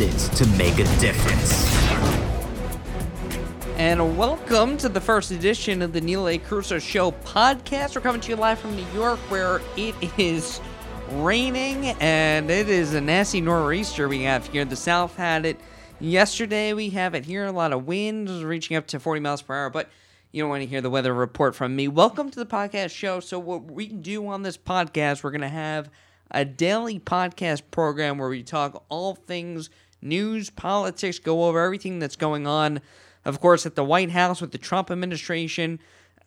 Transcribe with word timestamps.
to 0.00 0.46
make 0.56 0.78
a 0.78 0.84
difference. 0.98 1.70
And 3.76 4.16
welcome 4.16 4.78
to 4.78 4.88
the 4.88 5.00
first 5.00 5.30
edition 5.30 5.82
of 5.82 5.92
the 5.92 6.00
Neil 6.00 6.26
A. 6.26 6.38
Carousso 6.38 6.80
Show 6.80 7.12
podcast. 7.12 7.94
We're 7.94 8.00
coming 8.00 8.22
to 8.22 8.30
you 8.30 8.36
live 8.36 8.58
from 8.58 8.74
New 8.76 8.86
York, 8.94 9.18
where 9.28 9.60
it 9.76 9.94
is 10.18 10.58
raining 11.10 11.88
and 12.00 12.50
it 12.50 12.70
is 12.70 12.94
a 12.94 13.00
nasty 13.02 13.42
nor'easter 13.42 14.08
we 14.08 14.22
have 14.22 14.46
here. 14.46 14.64
The 14.64 14.74
South 14.74 15.16
had 15.16 15.44
it 15.44 15.60
yesterday. 16.00 16.72
We 16.72 16.88
have 16.90 17.14
it 17.14 17.26
here. 17.26 17.44
A 17.44 17.52
lot 17.52 17.74
of 17.74 17.86
winds 17.86 18.42
reaching 18.42 18.78
up 18.78 18.86
to 18.86 19.00
40 19.00 19.20
miles 19.20 19.42
per 19.42 19.54
hour, 19.54 19.68
but 19.68 19.90
you 20.32 20.42
don't 20.42 20.48
want 20.48 20.62
to 20.62 20.66
hear 20.66 20.80
the 20.80 20.88
weather 20.88 21.12
report 21.12 21.54
from 21.54 21.76
me. 21.76 21.88
Welcome 21.88 22.30
to 22.30 22.38
the 22.38 22.46
podcast 22.46 22.96
show. 22.96 23.20
So, 23.20 23.38
what 23.38 23.70
we 23.70 23.88
do 23.88 24.26
on 24.28 24.44
this 24.44 24.56
podcast, 24.56 25.22
we're 25.22 25.30
going 25.30 25.42
to 25.42 25.48
have 25.48 25.90
a 26.30 26.46
daily 26.46 26.98
podcast 26.98 27.62
program 27.70 28.16
where 28.16 28.30
we 28.30 28.42
talk 28.42 28.82
all 28.88 29.14
things 29.14 29.68
news, 30.02 30.50
politics, 30.50 31.18
go 31.18 31.44
over 31.44 31.60
everything 31.60 31.98
that's 31.98 32.16
going 32.16 32.46
on. 32.46 32.80
Of 33.24 33.40
course, 33.40 33.66
at 33.66 33.74
the 33.74 33.84
White 33.84 34.10
House 34.10 34.40
with 34.40 34.52
the 34.52 34.58
Trump 34.58 34.90
administration, 34.90 35.78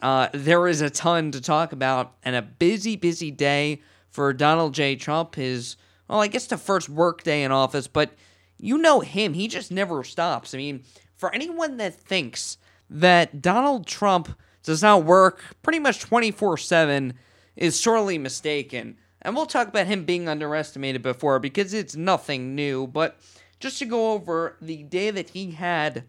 uh, 0.01 0.29
there 0.33 0.67
is 0.67 0.81
a 0.81 0.89
ton 0.89 1.31
to 1.31 1.41
talk 1.41 1.71
about 1.71 2.13
and 2.23 2.35
a 2.35 2.41
busy, 2.41 2.95
busy 2.95 3.31
day 3.31 3.81
for 4.09 4.33
Donald 4.33 4.73
J. 4.73 4.95
Trump. 4.95 5.35
His, 5.35 5.77
well, 6.07 6.21
I 6.21 6.27
guess 6.27 6.47
the 6.47 6.57
first 6.57 6.89
work 6.89 7.23
day 7.23 7.43
in 7.43 7.51
office, 7.51 7.87
but 7.87 8.11
you 8.57 8.77
know 8.77 8.99
him. 8.99 9.33
He 9.33 9.47
just 9.47 9.71
never 9.71 10.03
stops. 10.03 10.53
I 10.53 10.57
mean, 10.57 10.83
for 11.15 11.33
anyone 11.33 11.77
that 11.77 11.95
thinks 11.95 12.57
that 12.89 13.41
Donald 13.41 13.87
Trump 13.87 14.37
does 14.61 14.81
not 14.81 15.03
work 15.03 15.43
pretty 15.61 15.79
much 15.79 15.99
24 15.99 16.57
7 16.57 17.13
is 17.55 17.79
sorely 17.79 18.17
mistaken. 18.17 18.97
And 19.21 19.35
we'll 19.35 19.45
talk 19.45 19.67
about 19.67 19.87
him 19.87 20.03
being 20.03 20.27
underestimated 20.27 21.01
before 21.01 21.39
because 21.39 21.73
it's 21.73 21.95
nothing 21.95 22.55
new. 22.55 22.87
But 22.87 23.19
just 23.63 23.79
to 23.79 23.85
go 23.85 24.11
over 24.11 24.57
the 24.61 24.83
day 24.83 25.09
that 25.09 25.29
he 25.29 25.51
had 25.51 26.03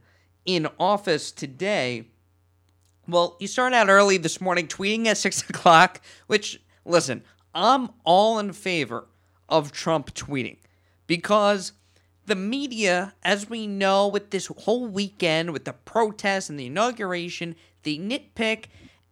in 0.45 0.67
office 0.81 1.31
today, 1.31 2.09
well, 3.07 3.37
he 3.39 3.47
started 3.47 3.77
out 3.77 3.89
early 3.89 4.17
this 4.17 4.41
morning 4.41 4.67
tweeting 4.67 5.07
at 5.07 5.17
6 5.19 5.49
o'clock, 5.49 6.01
which, 6.27 6.61
listen, 6.85 7.23
I'm 7.55 7.91
all 8.03 8.41
in 8.41 8.53
favor 8.53 9.07
of 9.49 9.71
Trump 9.71 10.13
tweeting 10.15 10.57
because 11.07 11.71
the 12.27 12.35
media, 12.35 13.15
as 13.23 13.49
we 13.49 13.69
know, 13.69 14.09
with 14.09 14.31
this 14.31 14.47
whole 14.47 14.89
weekend, 14.89 15.53
with 15.53 15.65
the 15.65 15.75
protests 15.75 16.51
and 16.51 16.59
the 16.59 16.67
inauguration, 16.67 17.55
they 17.85 17.99
nitpick, 17.99 18.65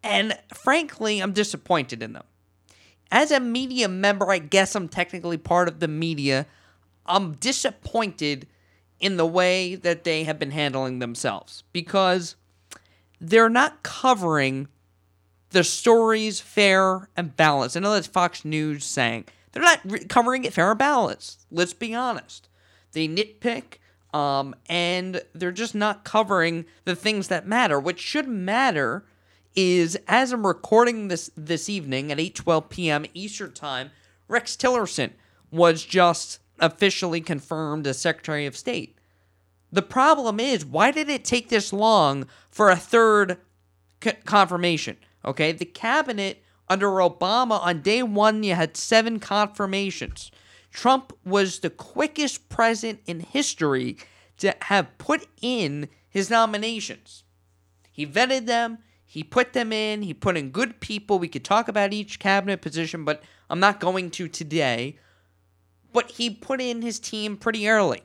and 0.03 0.37
frankly, 0.53 1.21
I'm 1.21 1.33
disappointed 1.33 2.03
in 2.03 2.15
them. 2.15 2.25
As 3.13 3.31
a 3.31 3.39
media 3.39 3.87
member, 3.87 4.33
I 4.33 4.39
guess 4.39 4.75
I'm 4.75 4.89
technically 4.89 5.37
part 5.39 5.69
of 5.69 5.79
the 5.79 5.87
media. 5.87 6.49
I'm 7.07 7.35
disappointed 7.35 8.47
in 9.01 9.17
the 9.17 9.27
way 9.27 9.75
that 9.75 10.05
they 10.05 10.25
have 10.25 10.39
been 10.39 10.53
handling 10.53 11.01
themselves 11.01 11.65
because 11.73 12.37
they're 13.21 13.49
not 13.49 13.83
covering 13.83 14.69
the 15.51 15.65
stories 15.65 16.41
fair 16.41 17.09
and 17.17 17.37
balanced. 17.37 17.77
I 17.77 17.81
know 17.81 17.93
that's 17.93 18.07
Fox 18.07 18.45
News 18.45 18.85
saying 18.85 19.27
they're 19.53 19.63
not 19.63 19.81
re- 19.85 20.05
covering 20.05 20.45
it 20.45 20.53
fair 20.53 20.71
and 20.71 20.79
balanced. 20.79 21.45
Let's 21.51 21.75
be 21.75 21.95
honest. 21.95 22.49
They 22.93 23.09
nitpick, 23.09 23.79
um, 24.13 24.55
and 24.69 25.23
they're 25.35 25.53
just 25.53 25.75
not 25.75 26.05
covering 26.05 26.65
the 26.85 26.97
things 26.97 27.29
that 27.29 27.47
matter. 27.47 27.79
What 27.79 27.99
should 27.99 28.29
matter 28.29 29.05
is 29.55 29.99
as 30.09 30.33
I'm 30.33 30.47
recording 30.47 31.09
this 31.09 31.31
this 31.37 31.69
evening 31.69 32.11
at 32.11 32.19
8:12 32.19 32.69
p.m. 32.69 33.07
Eastern 33.15 33.53
Time, 33.53 33.91
Rex 34.29 34.57
Tillerson 34.57 35.11
was 35.51 35.85
just 35.85 36.39
officially 36.63 37.21
confirmed 37.21 37.87
as 37.87 37.99
Secretary 37.99 38.47
of 38.47 38.57
State. 38.57 38.97
The 39.71 39.83
problem 39.83 40.41
is, 40.41 40.65
why 40.65 40.91
did 40.91 41.11
it 41.11 41.25
take 41.25 41.49
this 41.49 41.73
long 41.73 42.27
for 42.51 42.71
a 42.71 42.77
third 42.77 43.39
c- 44.03 44.13
confirmation? 44.25 44.97
Okay, 45.25 45.53
the 45.53 45.65
cabinet 45.65 46.43
under 46.69 46.89
Obama 46.89 47.61
on 47.61 47.83
day 47.83 48.03
one, 48.03 48.43
you 48.43 48.55
had 48.55 48.77
seven 48.77 49.19
confirmations. 49.19 50.31
Trump 50.71 51.13
was 51.25 51.59
the 51.59 51.71
quickest 51.71 52.49
president 52.49 53.01
in 53.07 53.21
history 53.21 53.99
to 54.39 54.55
have 54.63 54.97
put 54.99 55.27
in 55.43 55.89
his 56.09 56.31
nominations. 56.31 57.25
He 57.91 58.07
vetted 58.07 58.47
them, 58.47 58.79
he 59.05 59.23
put 59.23 59.53
them 59.53 59.73
in, 59.73 60.03
he 60.03 60.15
put 60.15 60.37
in 60.37 60.51
good 60.51 60.81
people. 60.81 61.19
We 61.19 61.29
could 61.29 61.45
talk 61.45 61.69
about 61.69 61.93
each 61.93 62.19
cabinet 62.19 62.63
position, 62.63 63.05
but 63.05 63.23
I'm 63.51 63.61
not 63.61 63.81
going 63.81 64.11
to 64.13 64.29
today. 64.29 64.99
But 65.93 66.13
he 66.13 66.31
put 66.31 66.61
in 66.61 66.83
his 66.83 66.99
team 66.99 67.37
pretty 67.37 67.69
early. 67.69 68.03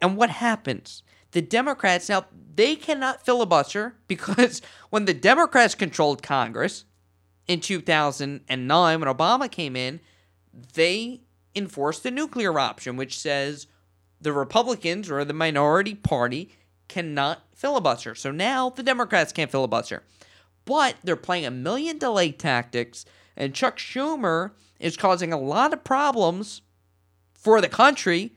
And 0.00 0.16
what 0.16 0.30
happens? 0.30 1.02
The 1.32 1.42
Democrats 1.42 2.08
now 2.08 2.26
they 2.54 2.74
cannot 2.76 3.24
filibuster 3.24 3.96
because 4.08 4.62
when 4.90 5.04
the 5.04 5.14
Democrats 5.14 5.74
controlled 5.74 6.22
Congress 6.22 6.84
in 7.46 7.60
2009 7.60 9.00
when 9.00 9.14
Obama 9.14 9.50
came 9.50 9.76
in, 9.76 10.00
they 10.74 11.20
enforced 11.54 12.02
the 12.02 12.10
nuclear 12.10 12.58
option 12.58 12.96
which 12.96 13.18
says 13.18 13.66
the 14.20 14.32
Republicans 14.32 15.10
or 15.10 15.24
the 15.24 15.32
minority 15.32 15.94
party 15.94 16.50
cannot 16.88 17.42
filibuster. 17.54 18.14
So 18.14 18.30
now 18.30 18.70
the 18.70 18.82
Democrats 18.82 19.32
can't 19.32 19.50
filibuster. 19.50 20.02
But 20.64 20.96
they're 21.04 21.16
playing 21.16 21.46
a 21.46 21.50
million 21.50 21.98
delay 21.98 22.32
tactics 22.32 23.04
and 23.36 23.54
Chuck 23.54 23.76
Schumer 23.78 24.52
is 24.80 24.96
causing 24.96 25.32
a 25.32 25.38
lot 25.38 25.72
of 25.72 25.84
problems 25.84 26.62
for 27.46 27.60
the 27.60 27.68
country. 27.68 28.32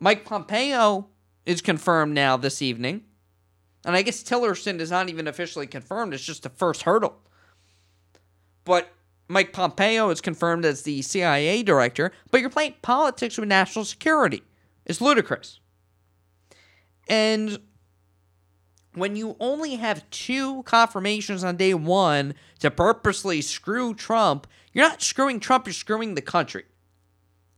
Mike 0.00 0.26
Pompeo 0.26 1.08
is 1.46 1.62
confirmed 1.62 2.12
now 2.12 2.36
this 2.36 2.60
evening. 2.60 3.02
And 3.86 3.96
I 3.96 4.02
guess 4.02 4.22
Tillerson 4.22 4.80
is 4.80 4.90
not 4.90 5.08
even 5.08 5.26
officially 5.26 5.66
confirmed. 5.66 6.12
It's 6.12 6.22
just 6.22 6.42
the 6.42 6.50
first 6.50 6.82
hurdle. 6.82 7.16
But 8.64 8.92
Mike 9.28 9.54
Pompeo 9.54 10.10
is 10.10 10.20
confirmed 10.20 10.66
as 10.66 10.82
the 10.82 11.00
CIA 11.00 11.62
director. 11.62 12.12
But 12.30 12.42
you're 12.42 12.50
playing 12.50 12.74
politics 12.82 13.38
with 13.38 13.48
national 13.48 13.86
security. 13.86 14.42
It's 14.84 15.00
ludicrous. 15.00 15.60
And 17.08 17.60
when 18.92 19.16
you 19.16 19.36
only 19.40 19.76
have 19.76 20.08
two 20.10 20.64
confirmations 20.64 21.42
on 21.42 21.56
day 21.56 21.72
one 21.72 22.34
to 22.58 22.70
purposely 22.70 23.40
screw 23.40 23.94
Trump, 23.94 24.46
you're 24.74 24.86
not 24.86 25.00
screwing 25.00 25.40
Trump, 25.40 25.66
you're 25.66 25.72
screwing 25.72 26.14
the 26.14 26.20
country. 26.20 26.64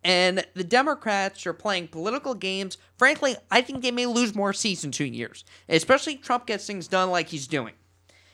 And 0.07 0.47
the 0.55 0.63
Democrats 0.63 1.49
are 1.49 1.53
playing 1.53 1.89
political 1.89 2.35
games. 2.35 2.79
Frankly, 2.97 3.35
I 3.51 3.61
think 3.61 3.83
they 3.83 3.91
may 3.91 4.07
lose 4.07 4.37
more 4.37 4.53
seats 4.53 4.85
in 4.85 4.93
two 4.93 5.05
years, 5.05 5.45
especially 5.69 6.15
if 6.15 6.23
Trump 6.23 6.47
gets 6.47 6.65
things 6.65 6.87
done 6.87 7.11
like 7.11 7.27
he's 7.31 7.49
doing. 7.49 7.75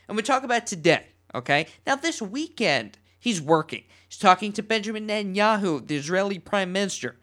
And 0.07 0.15
we 0.15 0.23
talk 0.23 0.43
about 0.43 0.67
today, 0.67 1.07
okay? 1.35 1.67
Now, 1.87 1.97
this 1.97 2.21
weekend, 2.21 2.99
he's 3.19 3.41
working. 3.41 3.85
He's 4.07 4.19
talking 4.19 4.53
to 4.53 4.63
Benjamin 4.63 5.09
Netanyahu, 5.09 5.87
the 5.87 5.97
Israeli 5.97 6.39
prime 6.39 6.73
minister, 6.73 7.17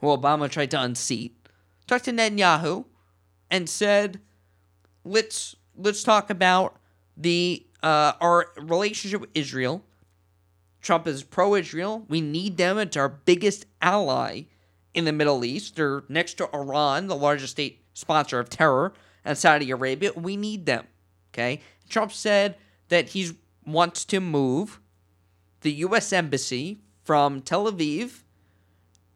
who 0.00 0.08
Obama 0.08 0.50
tried 0.50 0.72
to 0.72 0.82
unseat. 0.82 1.48
Talked 1.86 2.04
to 2.04 2.12
Netanyahu 2.12 2.84
and 3.50 3.66
said, 3.66 4.20
let's 5.04 5.56
let's 5.74 6.02
talk 6.02 6.28
about 6.28 6.76
the 7.16 7.66
uh, 7.82 8.12
our 8.20 8.48
relationship 8.58 9.22
with 9.22 9.30
Israel 9.34 9.85
Trump 10.86 11.08
is 11.08 11.24
pro 11.24 11.56
Israel. 11.56 12.04
We 12.08 12.20
need 12.20 12.58
them. 12.58 12.78
It's 12.78 12.96
our 12.96 13.08
biggest 13.08 13.66
ally 13.82 14.42
in 14.94 15.04
the 15.04 15.12
Middle 15.12 15.44
East. 15.44 15.74
They're 15.74 16.04
next 16.08 16.34
to 16.34 16.48
Iran, 16.54 17.08
the 17.08 17.16
largest 17.16 17.54
state 17.54 17.82
sponsor 17.92 18.38
of 18.38 18.48
terror, 18.48 18.94
and 19.24 19.36
Saudi 19.36 19.72
Arabia. 19.72 20.12
We 20.14 20.36
need 20.36 20.64
them. 20.64 20.86
Okay? 21.34 21.60
Trump 21.88 22.12
said 22.12 22.54
that 22.88 23.08
he 23.08 23.32
wants 23.66 24.04
to 24.04 24.20
move 24.20 24.78
the 25.62 25.72
U.S. 25.72 26.12
Embassy 26.12 26.78
from 27.02 27.42
Tel 27.42 27.70
Aviv 27.70 28.20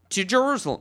to 0.08 0.24
Jerusalem. 0.24 0.80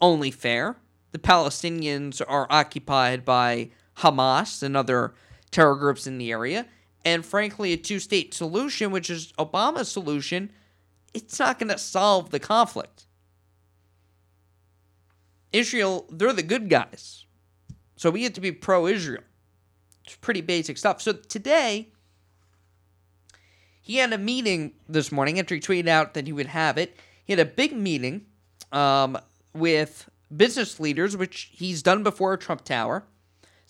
Only 0.00 0.32
fair. 0.32 0.78
The 1.12 1.20
Palestinians 1.20 2.20
are 2.26 2.48
occupied 2.50 3.24
by 3.24 3.70
Hamas 3.98 4.64
and 4.64 4.76
other 4.76 5.14
terror 5.52 5.76
groups 5.76 6.08
in 6.08 6.18
the 6.18 6.32
area 6.32 6.66
and 7.04 7.24
frankly, 7.24 7.72
a 7.72 7.76
two 7.76 7.98
state 7.98 8.34
solution, 8.34 8.90
which 8.90 9.10
is 9.10 9.32
Obama's 9.38 9.90
solution, 9.90 10.52
it's 11.14 11.38
not 11.38 11.58
going 11.58 11.70
to 11.70 11.78
solve 11.78 12.30
the 12.30 12.40
conflict. 12.40 13.06
Israel, 15.52 16.06
they're 16.10 16.32
the 16.32 16.42
good 16.42 16.68
guys. 16.68 17.26
So 17.96 18.10
we 18.10 18.24
have 18.24 18.32
to 18.34 18.40
be 18.40 18.52
pro 18.52 18.86
Israel. 18.86 19.22
It's 20.04 20.16
pretty 20.16 20.40
basic 20.40 20.78
stuff. 20.78 21.02
So 21.02 21.12
today, 21.12 21.90
he 23.80 23.96
had 23.96 24.12
a 24.12 24.18
meeting 24.18 24.72
this 24.88 25.12
morning 25.12 25.38
after 25.38 25.54
he 25.54 25.60
tweeted 25.60 25.88
out 25.88 26.14
that 26.14 26.26
he 26.26 26.32
would 26.32 26.46
have 26.46 26.78
it. 26.78 26.96
He 27.24 27.32
had 27.32 27.40
a 27.40 27.44
big 27.44 27.76
meeting 27.76 28.26
um, 28.72 29.18
with 29.54 30.08
business 30.34 30.80
leaders, 30.80 31.16
which 31.16 31.50
he's 31.52 31.82
done 31.82 32.02
before 32.02 32.36
Trump 32.36 32.64
Tower 32.64 33.04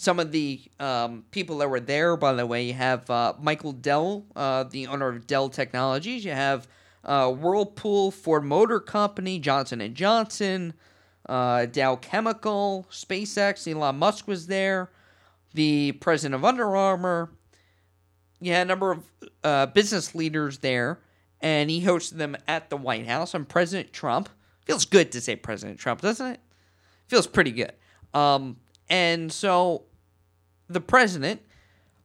some 0.02 0.18
of 0.18 0.32
the 0.32 0.60
um, 0.80 1.24
people 1.30 1.58
that 1.58 1.70
were 1.70 1.78
there, 1.78 2.16
by 2.16 2.32
the 2.32 2.44
way, 2.44 2.64
you 2.64 2.72
have 2.72 3.08
uh, 3.08 3.34
Michael 3.40 3.70
Dell, 3.70 4.26
uh, 4.34 4.64
the 4.64 4.88
owner 4.88 5.08
of 5.08 5.28
Dell 5.28 5.48
Technologies. 5.48 6.24
You 6.24 6.32
have 6.32 6.66
uh, 7.04 7.30
Whirlpool, 7.30 8.10
Ford 8.10 8.42
Motor 8.42 8.80
Company, 8.80 9.38
Johnson 9.38 9.80
and 9.80 9.94
Johnson, 9.94 10.74
uh, 11.28 11.66
Dow 11.66 11.94
Chemical, 11.94 12.84
SpaceX. 12.90 13.72
Elon 13.72 13.96
Musk 13.96 14.26
was 14.26 14.48
there. 14.48 14.90
The 15.54 15.92
president 15.92 16.34
of 16.34 16.44
Under 16.44 16.74
Armour. 16.76 17.30
Yeah, 18.40 18.62
a 18.62 18.64
number 18.64 18.90
of 18.90 19.04
uh, 19.44 19.66
business 19.66 20.16
leaders 20.16 20.58
there, 20.58 20.98
and 21.40 21.70
he 21.70 21.84
hosted 21.84 22.16
them 22.16 22.36
at 22.48 22.70
the 22.70 22.76
White 22.76 23.06
House. 23.06 23.34
And 23.34 23.48
President 23.48 23.92
Trump 23.92 24.28
feels 24.64 24.84
good 24.84 25.12
to 25.12 25.20
say 25.20 25.36
President 25.36 25.78
Trump, 25.78 26.00
doesn't 26.00 26.26
it? 26.26 26.40
Feels 27.06 27.28
pretty 27.28 27.52
good. 27.52 27.74
Um, 28.12 28.56
and 28.88 29.32
so 29.32 29.84
the 30.72 30.80
president 30.80 31.42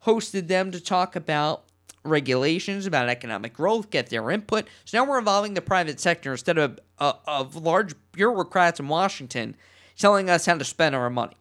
hosted 0.04 0.48
them 0.48 0.70
to 0.72 0.80
talk 0.80 1.16
about 1.16 1.64
regulations 2.04 2.86
about 2.86 3.08
economic 3.08 3.52
growth, 3.52 3.90
get 3.90 4.08
their 4.08 4.30
input. 4.30 4.68
So 4.84 4.98
now 4.98 5.08
we're 5.08 5.18
involving 5.18 5.54
the 5.54 5.60
private 5.60 6.00
sector 6.00 6.32
instead 6.32 6.58
of 6.58 6.78
uh, 6.98 7.12
of 7.26 7.56
large 7.56 7.94
bureaucrats 8.12 8.80
in 8.80 8.88
Washington 8.88 9.56
telling 9.96 10.30
us 10.30 10.46
how 10.46 10.56
to 10.56 10.64
spend 10.64 10.94
our 10.94 11.10
money. 11.10 11.36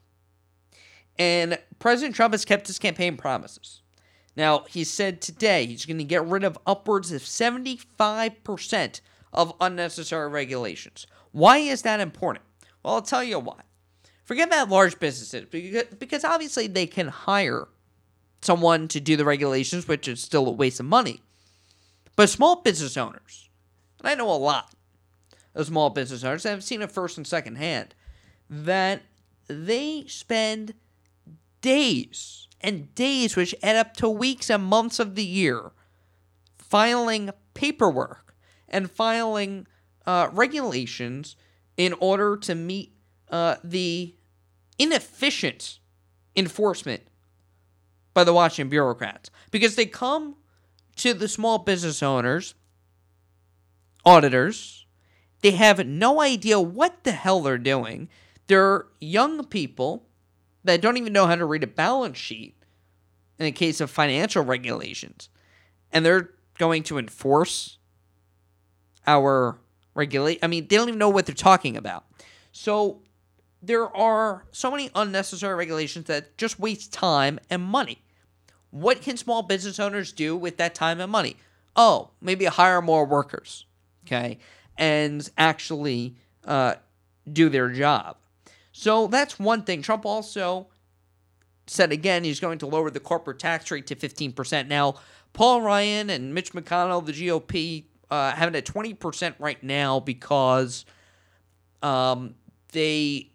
And 1.17 1.57
President 1.79 2.15
Trump 2.15 2.33
has 2.33 2.45
kept 2.45 2.67
his 2.67 2.79
campaign 2.79 3.17
promises. 3.17 3.81
Now, 4.35 4.65
he 4.69 4.83
said 4.83 5.19
today 5.21 5.65
he's 5.65 5.85
going 5.85 5.97
to 5.97 6.03
get 6.03 6.25
rid 6.25 6.43
of 6.43 6.59
upwards 6.67 7.11
of 7.11 7.23
75% 7.23 9.01
of 9.33 9.53
unnecessary 9.59 10.29
regulations. 10.29 11.07
Why 11.31 11.57
is 11.57 11.81
that 11.83 11.99
important? 11.99 12.45
Well, 12.83 12.95
I'll 12.95 13.01
tell 13.01 13.23
you 13.23 13.39
why. 13.39 13.61
Forget 14.27 14.49
about 14.49 14.67
large 14.67 14.99
businesses 14.99 15.45
because, 15.45 16.25
obviously 16.25 16.67
they 16.67 16.85
can 16.85 17.07
hire 17.07 17.69
someone 18.41 18.89
to 18.89 18.99
do 18.99 19.15
the 19.15 19.23
regulations, 19.23 19.87
which 19.87 20.05
is 20.05 20.21
still 20.21 20.47
a 20.47 20.51
waste 20.51 20.81
of 20.81 20.85
money. 20.85 21.21
But 22.17 22.29
small 22.29 22.57
business 22.61 22.97
owners, 22.97 23.49
and 24.01 24.09
I 24.09 24.15
know 24.15 24.29
a 24.29 24.35
lot 24.35 24.73
of 25.55 25.67
small 25.67 25.91
business 25.91 26.25
owners, 26.25 26.45
I've 26.45 26.61
seen 26.61 26.81
it 26.81 26.91
first 26.91 27.15
and 27.15 27.25
second 27.25 27.55
hand, 27.55 27.95
that 28.49 29.03
they 29.47 30.03
spend 30.07 30.73
days 31.61 32.49
and 32.59 32.93
days, 32.95 33.37
which 33.37 33.55
add 33.63 33.77
up 33.77 33.93
to 33.95 34.09
weeks 34.09 34.49
and 34.49 34.61
months 34.61 34.99
of 34.99 35.15
the 35.15 35.23
year, 35.23 35.71
filing 36.57 37.29
paperwork 37.53 38.35
and 38.67 38.91
filing 38.91 39.67
uh, 40.05 40.27
regulations 40.33 41.37
in 41.77 41.93
order 42.01 42.35
to 42.35 42.55
meet 42.55 42.91
uh, 43.29 43.55
the 43.63 44.15
inefficient 44.79 45.79
enforcement 46.35 47.03
by 48.13 48.23
the 48.23 48.33
Washington 48.33 48.69
bureaucrats 48.69 49.29
because 49.51 49.75
they 49.75 49.85
come 49.85 50.35
to 50.97 51.13
the 51.13 51.27
small 51.27 51.59
business 51.59 52.01
owners, 52.01 52.55
auditors, 54.05 54.85
they 55.41 55.51
have 55.51 55.85
no 55.85 56.21
idea 56.21 56.59
what 56.59 57.03
the 57.03 57.11
hell 57.11 57.41
they're 57.41 57.57
doing. 57.57 58.09
They're 58.47 58.85
young 58.99 59.45
people 59.45 60.07
that 60.63 60.81
don't 60.81 60.97
even 60.97 61.13
know 61.13 61.27
how 61.27 61.35
to 61.35 61.45
read 61.45 61.63
a 61.63 61.67
balance 61.67 62.17
sheet 62.17 62.55
in 63.37 63.45
the 63.45 63.51
case 63.51 63.79
of 63.79 63.91
financial 63.91 64.43
regulations. 64.43 65.29
And 65.91 66.05
they're 66.05 66.31
going 66.57 66.83
to 66.83 66.97
enforce 66.97 67.77
our 69.05 69.59
regulate 69.93 70.39
I 70.43 70.47
mean, 70.47 70.67
they 70.67 70.75
don't 70.75 70.89
even 70.89 70.99
know 70.99 71.09
what 71.09 71.25
they're 71.25 71.35
talking 71.35 71.77
about. 71.77 72.05
So 72.51 73.01
there 73.61 73.95
are 73.95 74.45
so 74.51 74.71
many 74.71 74.89
unnecessary 74.95 75.55
regulations 75.55 76.05
that 76.05 76.37
just 76.37 76.59
waste 76.59 76.93
time 76.93 77.39
and 77.49 77.63
money. 77.63 77.99
What 78.71 79.01
can 79.01 79.17
small 79.17 79.41
business 79.41 79.79
owners 79.79 80.11
do 80.11 80.35
with 80.35 80.57
that 80.57 80.75
time 80.75 80.99
and 80.99 81.11
money? 81.11 81.37
Oh, 81.75 82.11
maybe 82.21 82.45
hire 82.45 82.81
more 82.81 83.05
workers, 83.05 83.65
okay, 84.05 84.39
and 84.77 85.27
actually 85.37 86.15
uh, 86.45 86.75
do 87.31 87.49
their 87.49 87.69
job. 87.69 88.17
So 88.71 89.07
that's 89.07 89.39
one 89.39 89.63
thing. 89.63 89.81
Trump 89.81 90.05
also 90.05 90.67
said 91.65 91.91
again 91.91 92.23
he's 92.23 92.39
going 92.39 92.59
to 92.59 92.65
lower 92.65 92.89
the 92.89 92.99
corporate 92.99 93.39
tax 93.39 93.69
rate 93.71 93.87
to 93.87 93.95
15%. 93.95 94.67
Now, 94.67 94.95
Paul 95.33 95.61
Ryan 95.61 96.09
and 96.09 96.33
Mitch 96.33 96.53
McConnell, 96.53 97.05
the 97.05 97.11
GOP, 97.11 97.85
uh, 98.09 98.31
have 98.31 98.53
it 98.53 98.57
at 98.57 98.65
20% 98.65 99.35
right 99.39 99.61
now 99.61 99.99
because 99.99 100.85
um, 101.83 102.35
they 102.71 103.31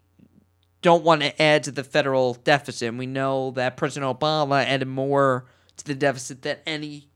don't 0.83 1.03
want 1.03 1.21
to 1.21 1.41
add 1.41 1.63
to 1.63 1.71
the 1.71 1.83
federal 1.83 2.35
deficit. 2.35 2.89
And 2.89 2.99
we 2.99 3.07
know 3.07 3.51
that 3.51 3.77
President 3.77 4.19
Obama 4.19 4.63
added 4.63 4.87
more 4.87 5.45
to 5.77 5.85
the 5.85 5.95
deficit 5.95 6.43
than 6.43 6.57
any 6.67 7.09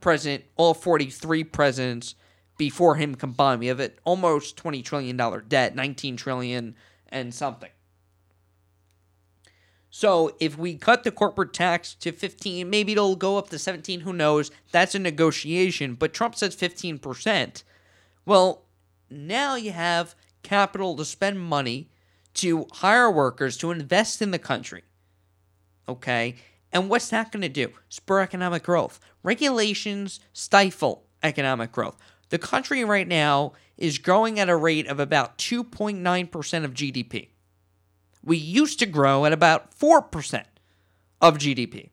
president, 0.00 0.44
all 0.56 0.72
43 0.72 1.44
presidents 1.44 2.14
before 2.56 2.94
him 2.94 3.14
combined. 3.14 3.60
We 3.60 3.66
have 3.66 3.80
it 3.80 3.98
almost 4.04 4.56
$20 4.56 4.82
trillion 4.82 5.16
debt, 5.48 5.76
19 5.76 6.16
trillion 6.16 6.74
and 7.08 7.34
something. 7.34 7.70
So 9.90 10.34
if 10.40 10.56
we 10.56 10.76
cut 10.76 11.04
the 11.04 11.10
corporate 11.10 11.52
tax 11.52 11.94
to 11.96 12.12
15, 12.12 12.70
maybe 12.70 12.92
it'll 12.92 13.14
go 13.14 13.36
up 13.36 13.50
to 13.50 13.58
17, 13.58 14.00
who 14.00 14.12
knows? 14.14 14.50
That's 14.70 14.94
a 14.94 14.98
negotiation, 14.98 15.94
but 15.94 16.14
Trump 16.14 16.34
says 16.34 16.56
15%. 16.56 17.62
Well, 18.24 18.62
now 19.10 19.56
you 19.56 19.72
have 19.72 20.14
capital 20.42 20.96
to 20.96 21.04
spend 21.04 21.40
money 21.40 21.90
to 22.34 22.66
hire 22.72 23.10
workers 23.10 23.56
to 23.58 23.70
invest 23.70 24.22
in 24.22 24.30
the 24.30 24.38
country. 24.38 24.82
Okay? 25.88 26.36
And 26.72 26.88
what's 26.88 27.08
that 27.10 27.30
going 27.30 27.42
to 27.42 27.48
do? 27.48 27.72
Spur 27.88 28.20
economic 28.20 28.62
growth. 28.62 28.98
Regulations 29.22 30.20
stifle 30.32 31.04
economic 31.22 31.72
growth. 31.72 31.96
The 32.30 32.38
country 32.38 32.84
right 32.84 33.06
now 33.06 33.52
is 33.76 33.98
growing 33.98 34.40
at 34.40 34.48
a 34.48 34.56
rate 34.56 34.86
of 34.86 34.98
about 34.98 35.36
2.9% 35.38 36.64
of 36.64 36.74
GDP. 36.74 37.28
We 38.24 38.36
used 38.36 38.78
to 38.78 38.86
grow 38.86 39.26
at 39.26 39.32
about 39.32 39.76
4% 39.76 40.44
of 41.20 41.38
GDP. 41.38 41.90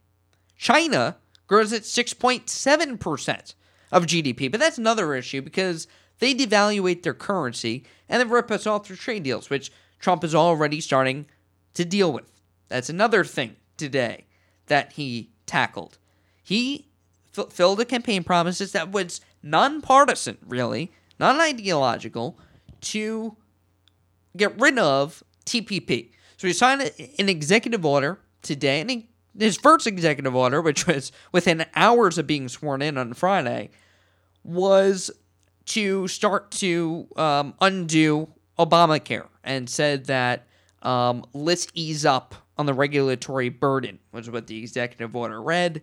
China 0.55 1.17
grows 1.47 1.73
at 1.73 1.81
6.7% 1.81 3.53
of 3.91 4.05
GDP, 4.05 4.51
but 4.51 4.59
that's 4.59 4.77
another 4.77 5.15
issue 5.15 5.41
because 5.41 5.87
they 6.19 6.35
devaluate 6.35 7.03
their 7.03 7.13
currency 7.13 7.85
and 8.07 8.19
then 8.19 8.29
rip 8.29 8.51
us 8.51 8.67
off 8.67 8.85
through 8.85 8.97
trade 8.97 9.23
deals, 9.23 9.49
which 9.49 9.71
Trump 9.99 10.23
is 10.23 10.33
already 10.33 10.81
starting 10.81 11.25
to 11.73 11.85
deal 11.85 12.11
with. 12.11 12.31
That's 12.67 12.89
another 12.89 13.23
thing 13.23 13.55
today 13.77 14.25
that 14.67 14.93
he 14.93 15.31
tackled. 15.45 15.97
He 16.41 16.87
f- 17.37 17.51
filled 17.51 17.79
a 17.79 17.85
campaign 17.85 18.23
promises 18.23 18.71
that 18.71 18.91
was 18.91 19.21
nonpartisan, 19.43 20.37
really, 20.45 20.91
non 21.19 21.39
ideological, 21.39 22.39
to 22.81 23.35
get 24.37 24.57
rid 24.59 24.77
of 24.77 25.23
TPP. 25.45 26.11
So 26.37 26.47
he 26.47 26.53
signed 26.53 26.91
an 27.17 27.27
executive 27.29 27.85
order 27.85 28.19
today, 28.41 28.79
and 28.79 28.89
he, 28.89 29.09
his 29.37 29.57
first 29.57 29.87
executive 29.87 30.35
order, 30.35 30.61
which 30.61 30.87
was 30.87 31.11
within 31.31 31.65
hours 31.75 32.17
of 32.17 32.27
being 32.27 32.47
sworn 32.47 32.81
in 32.81 32.97
on 32.97 33.13
Friday, 33.13 33.71
was 34.43 35.11
to 35.65 36.07
start 36.07 36.51
to 36.51 37.07
um, 37.15 37.53
undo 37.59 38.29
Obamacare 38.59 39.27
and 39.43 39.69
said 39.69 40.05
that 40.05 40.45
um, 40.81 41.25
let's 41.33 41.67
ease 41.73 42.05
up 42.05 42.35
on 42.57 42.65
the 42.65 42.73
regulatory 42.73 43.49
burden, 43.49 43.99
which 44.11 44.25
is 44.25 44.31
what 44.31 44.47
the 44.47 44.59
executive 44.59 45.15
order 45.15 45.41
read, 45.41 45.81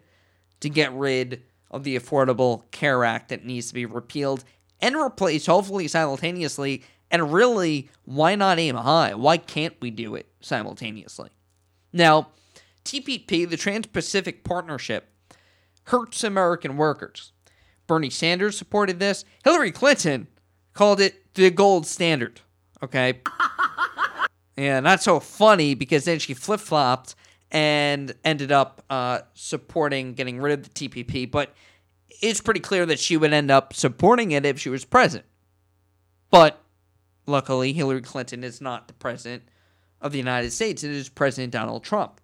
to 0.61 0.69
get 0.69 0.93
rid 0.93 1.43
of 1.71 1.85
the 1.85 1.99
Affordable 1.99 2.71
Care 2.71 3.03
Act 3.05 3.31
that 3.31 3.45
needs 3.45 3.69
to 3.69 3.75
be 3.75 3.87
repealed 3.87 4.45
and 4.81 4.97
replaced, 4.97 5.47
hopefully 5.47 5.89
simultaneously. 5.89 6.83
And 7.11 7.33
really, 7.33 7.89
why 8.05 8.35
not 8.35 8.59
aim 8.59 8.77
high? 8.77 9.15
Why 9.15 9.39
can't 9.39 9.75
we 9.81 9.91
do 9.91 10.15
it 10.15 10.27
simultaneously? 10.41 11.31
Now, 11.93 12.29
TPP, 12.85 13.49
the 13.49 13.57
Trans 13.57 13.87
Pacific 13.87 14.45
Partnership, 14.45 15.09
hurts 15.85 16.25
American 16.25 16.77
workers. 16.77 17.33
Bernie 17.87 18.11
Sanders 18.11 18.59
supported 18.59 18.99
this. 18.99 19.25
Hillary 19.45 19.71
Clinton 19.71 20.27
called 20.75 21.01
it 21.01 21.33
the 21.35 21.51
gold 21.51 21.87
standard. 21.87 22.41
Okay. 22.83 23.21
yeah, 24.57 24.81
not 24.81 25.03
so 25.03 25.21
funny 25.21 25.75
because 25.75 26.05
then 26.05 26.19
she 26.19 26.35
flip 26.35 26.61
flopped 26.61 27.15
and 27.51 28.15
ended 28.25 28.53
up 28.53 28.83
uh, 28.91 29.21
supporting 29.35 30.15
getting 30.15 30.41
rid 30.41 30.59
of 30.59 30.63
the 30.63 30.89
TPP. 30.89 31.31
But 31.31 31.55
it's 32.23 32.41
pretty 32.41 32.61
clear 32.61 32.87
that 32.87 32.99
she 32.99 33.17
would 33.17 33.33
end 33.33 33.51
up 33.51 33.75
supporting 33.75 34.33
it 34.33 34.45
if 34.45 34.59
she 34.59 34.69
was 34.69 34.85
president. 34.85 35.27
But 36.31 36.63
luckily, 37.27 37.73
Hillary 37.73 38.03
Clinton 38.03 38.45
is 38.45 38.61
not 38.61 38.89
the 38.89 38.95
president 38.95 39.45
of 40.01 40.13
the 40.13 40.19
United 40.19 40.53
States, 40.53 40.85
it 40.85 40.91
is 40.91 41.09
President 41.09 41.53
Donald 41.53 41.83
Trump. 41.83 42.21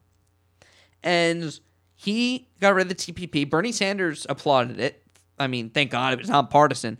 And 1.02 1.59
he 1.94 2.49
got 2.61 2.75
rid 2.75 2.82
of 2.82 2.88
the 2.88 2.94
TPP. 2.94 3.49
Bernie 3.49 3.73
Sanders 3.73 4.26
applauded 4.28 4.78
it. 4.78 5.02
I 5.38 5.47
mean, 5.47 5.71
thank 5.71 5.90
God 5.90 6.12
it 6.12 6.18
was 6.18 6.28
nonpartisan. 6.28 6.99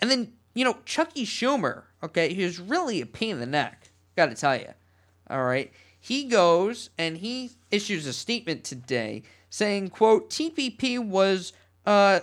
And 0.00 0.10
then, 0.10 0.32
you 0.54 0.64
know, 0.64 0.78
Chucky 0.84 1.26
Schumer, 1.26 1.84
okay, 2.04 2.32
he 2.32 2.44
was 2.44 2.60
really 2.60 3.00
a 3.00 3.06
pain 3.06 3.30
in 3.30 3.40
the 3.40 3.46
neck, 3.46 3.90
got 4.16 4.26
to 4.26 4.34
tell 4.34 4.56
you. 4.56 4.72
All 5.28 5.42
right. 5.42 5.72
He 5.98 6.24
goes 6.24 6.90
and 6.98 7.16
he 7.16 7.52
issues 7.70 8.06
a 8.06 8.12
statement 8.12 8.62
today 8.62 9.22
saying, 9.48 9.88
quote, 9.88 10.30
TPP 10.30 10.98
was 10.98 11.52
uh, 11.86 12.20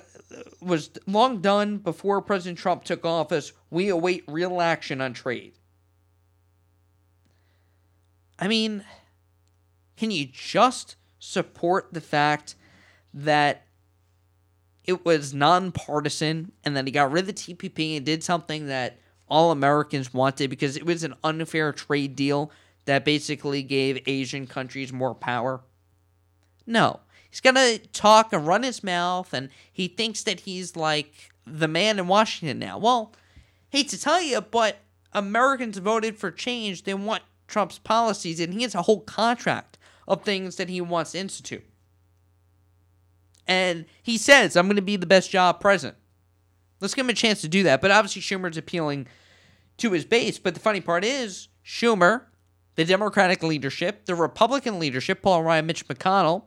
was 0.61 0.91
long 1.07 1.41
done 1.41 1.77
before 1.77 2.21
President 2.21 2.57
Trump 2.57 2.83
took 2.83 3.05
office. 3.05 3.53
We 3.69 3.89
await 3.89 4.23
real 4.27 4.61
action 4.61 5.01
on 5.01 5.13
trade. 5.13 5.53
I 8.39 8.47
mean, 8.47 8.83
can 9.97 10.09
you 10.09 10.27
just 10.31 10.95
support 11.19 11.89
the 11.91 12.01
fact 12.01 12.55
that 13.13 13.65
it 14.83 15.05
was 15.05 15.33
nonpartisan 15.33 16.51
and 16.63 16.75
that 16.75 16.85
he 16.85 16.91
got 16.91 17.11
rid 17.11 17.27
of 17.27 17.27
the 17.27 17.33
TPP 17.33 17.97
and 17.97 18.05
did 18.05 18.23
something 18.23 18.67
that 18.67 18.97
all 19.31 19.51
Americans 19.51 20.13
wanted 20.13 20.50
because 20.50 20.75
it 20.75 20.85
was 20.85 21.03
an 21.03 21.15
unfair 21.23 21.71
trade 21.71 22.15
deal 22.15 22.51
that 22.85 23.05
basically 23.05 23.63
gave 23.63 24.03
Asian 24.05 24.45
countries 24.45 24.91
more 24.91 25.15
power? 25.15 25.61
No. 26.67 27.00
He's 27.29 27.39
going 27.39 27.55
to 27.55 27.79
talk 27.93 28.33
and 28.33 28.45
run 28.45 28.63
his 28.63 28.83
mouth, 28.83 29.33
and 29.33 29.50
he 29.71 29.88
thinks 29.88 30.23
that 30.23 30.41
he's 30.41 30.75
like 30.75 31.31
the 31.47 31.67
man 31.67 31.97
in 31.97 32.07
Washington 32.07 32.59
now. 32.59 32.77
Well, 32.77 33.13
hate 33.69 33.88
to 33.89 34.00
tell 34.00 34.21
you, 34.21 34.41
but 34.41 34.79
Americans 35.13 35.77
voted 35.77 36.17
for 36.17 36.29
change. 36.29 36.83
They 36.83 36.93
want 36.93 37.23
Trump's 37.47 37.79
policies, 37.79 38.41
and 38.41 38.53
he 38.53 38.63
has 38.63 38.75
a 38.75 38.81
whole 38.81 39.00
contract 39.00 39.77
of 40.09 40.23
things 40.23 40.57
that 40.57 40.67
he 40.67 40.81
wants 40.81 41.13
to 41.13 41.19
institute. 41.19 41.63
And 43.47 43.85
he 44.03 44.17
says, 44.17 44.57
I'm 44.57 44.67
going 44.67 44.75
to 44.75 44.81
be 44.81 44.97
the 44.97 45.05
best 45.05 45.31
job 45.31 45.61
president. 45.61 45.97
Let's 46.81 46.93
give 46.93 47.05
him 47.05 47.09
a 47.11 47.13
chance 47.13 47.39
to 47.41 47.47
do 47.47 47.63
that. 47.63 47.79
But 47.79 47.91
obviously, 47.91 48.21
Schumer's 48.21 48.57
appealing 48.57 49.07
to 49.81 49.91
his 49.91 50.05
base. 50.05 50.39
But 50.39 50.53
the 50.53 50.59
funny 50.59 50.81
part 50.81 51.03
is, 51.03 51.50
Schumer, 51.65 52.23
the 52.75 52.85
Democratic 52.85 53.43
leadership, 53.43 54.05
the 54.05 54.15
Republican 54.15 54.79
leadership, 54.79 55.21
Paul 55.21 55.43
Ryan, 55.43 55.65
Mitch 55.65 55.88
McConnell, 55.88 56.43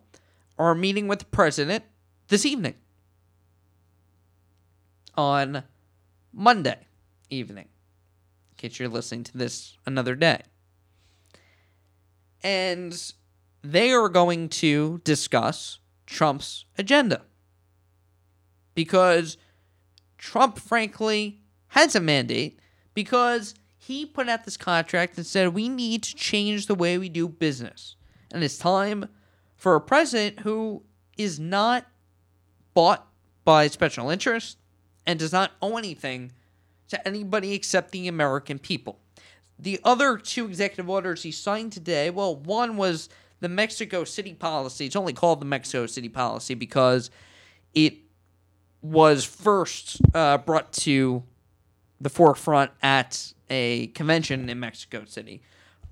are 0.59 0.75
meeting 0.75 1.09
with 1.09 1.19
the 1.21 1.25
president 1.27 1.85
this 2.29 2.47
evening 2.47 2.75
on 5.17 5.63
Monday 6.33 6.79
evening, 7.31 7.69
in 8.51 8.57
case 8.57 8.79
you're 8.79 8.89
listening 8.89 9.25
to 9.25 9.37
this 9.37 9.77
another 9.87 10.15
day. 10.15 10.41
And 12.43 13.13
they 13.63 13.93
are 13.93 14.09
going 14.09 14.49
to 14.51 15.01
discuss 15.05 15.79
Trump's 16.07 16.67
agenda. 16.77 17.23
Because 18.75 19.39
Trump, 20.19 20.59
frankly, 20.59 21.41
has 21.69 21.95
a 21.95 22.01
mandate 22.01 22.59
because 22.95 23.55
he 23.77 24.07
put 24.07 24.29
out 24.29 24.45
this 24.45 24.57
contract 24.57 25.17
and 25.17 25.27
said 25.27 25.49
we 25.49 25.69
need 25.69 26.03
to 26.05 26.15
change 26.15 26.67
the 26.67 26.75
way 26.75 26.97
we 26.97 27.09
do 27.09 27.29
business. 27.29 27.97
And 28.33 28.43
it's 28.43 28.59
time 28.59 29.09
for 29.57 29.75
a 29.75 29.81
president 29.81 30.41
who 30.41 30.83
is 31.19 31.39
not 31.39 31.87
bought 32.73 33.07
by 33.45 33.69
special 33.69 34.11
interests 34.11 34.57
and 35.07 35.19
does 35.19 35.33
not 35.33 35.53
owe 35.61 35.77
anything 35.77 36.33
to 36.89 37.07
anybody 37.07 37.53
except 37.53 37.91
the 37.91 38.09
American 38.09 38.59
people. 38.59 38.99
The 39.59 39.81
other 39.85 40.17
two 40.17 40.47
executive 40.47 40.91
orders 40.91 41.23
he 41.23 41.31
signed 41.31 41.73
today, 41.73 42.11
well, 42.11 42.35
one 42.35 42.77
was 42.77 43.09
the 43.41 43.49
Mexico 43.49 44.05
City 44.05 44.35
policy. 44.35 44.87
It's 44.87 44.97
only 44.97 45.13
called 45.13 45.41
the 45.41 45.47
Mexico 45.47 45.87
City 45.87 46.09
policy 46.09 46.55
because 46.55 47.11
it 47.75 47.95
was 48.83 49.25
first 49.25 50.01
uh, 50.15 50.39
brought 50.39 50.73
to 50.73 51.23
the 52.05 52.11
forefront 52.11 52.71
at 52.83 53.33
a 53.51 53.89
convention 53.89 54.49
in 54.49 54.61
Mexico 54.61 55.05
City. 55.07 55.43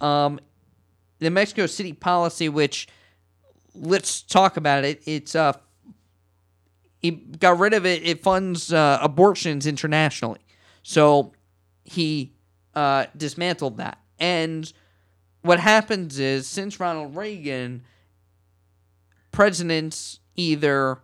Um, 0.00 0.38
the 1.18 1.30
Mexico 1.30 1.66
City 1.66 1.94
policy, 1.94 2.48
which 2.48 2.86
let's 3.74 4.22
talk 4.22 4.56
about 4.56 4.84
it. 4.84 5.02
It's 5.06 5.34
uh, 5.34 5.54
he 6.98 7.10
got 7.10 7.58
rid 7.58 7.72
of 7.72 7.86
it. 7.86 8.06
It 8.06 8.22
funds 8.22 8.72
uh, 8.72 8.98
abortions 9.00 9.66
internationally, 9.66 10.40
so 10.82 11.32
he 11.82 12.34
uh, 12.74 13.06
dismantled 13.16 13.78
that. 13.78 13.98
And 14.18 14.70
what 15.40 15.60
happens 15.60 16.18
is, 16.18 16.46
since 16.46 16.78
Ronald 16.78 17.16
Reagan, 17.16 17.84
presidents 19.30 20.20
either 20.36 20.98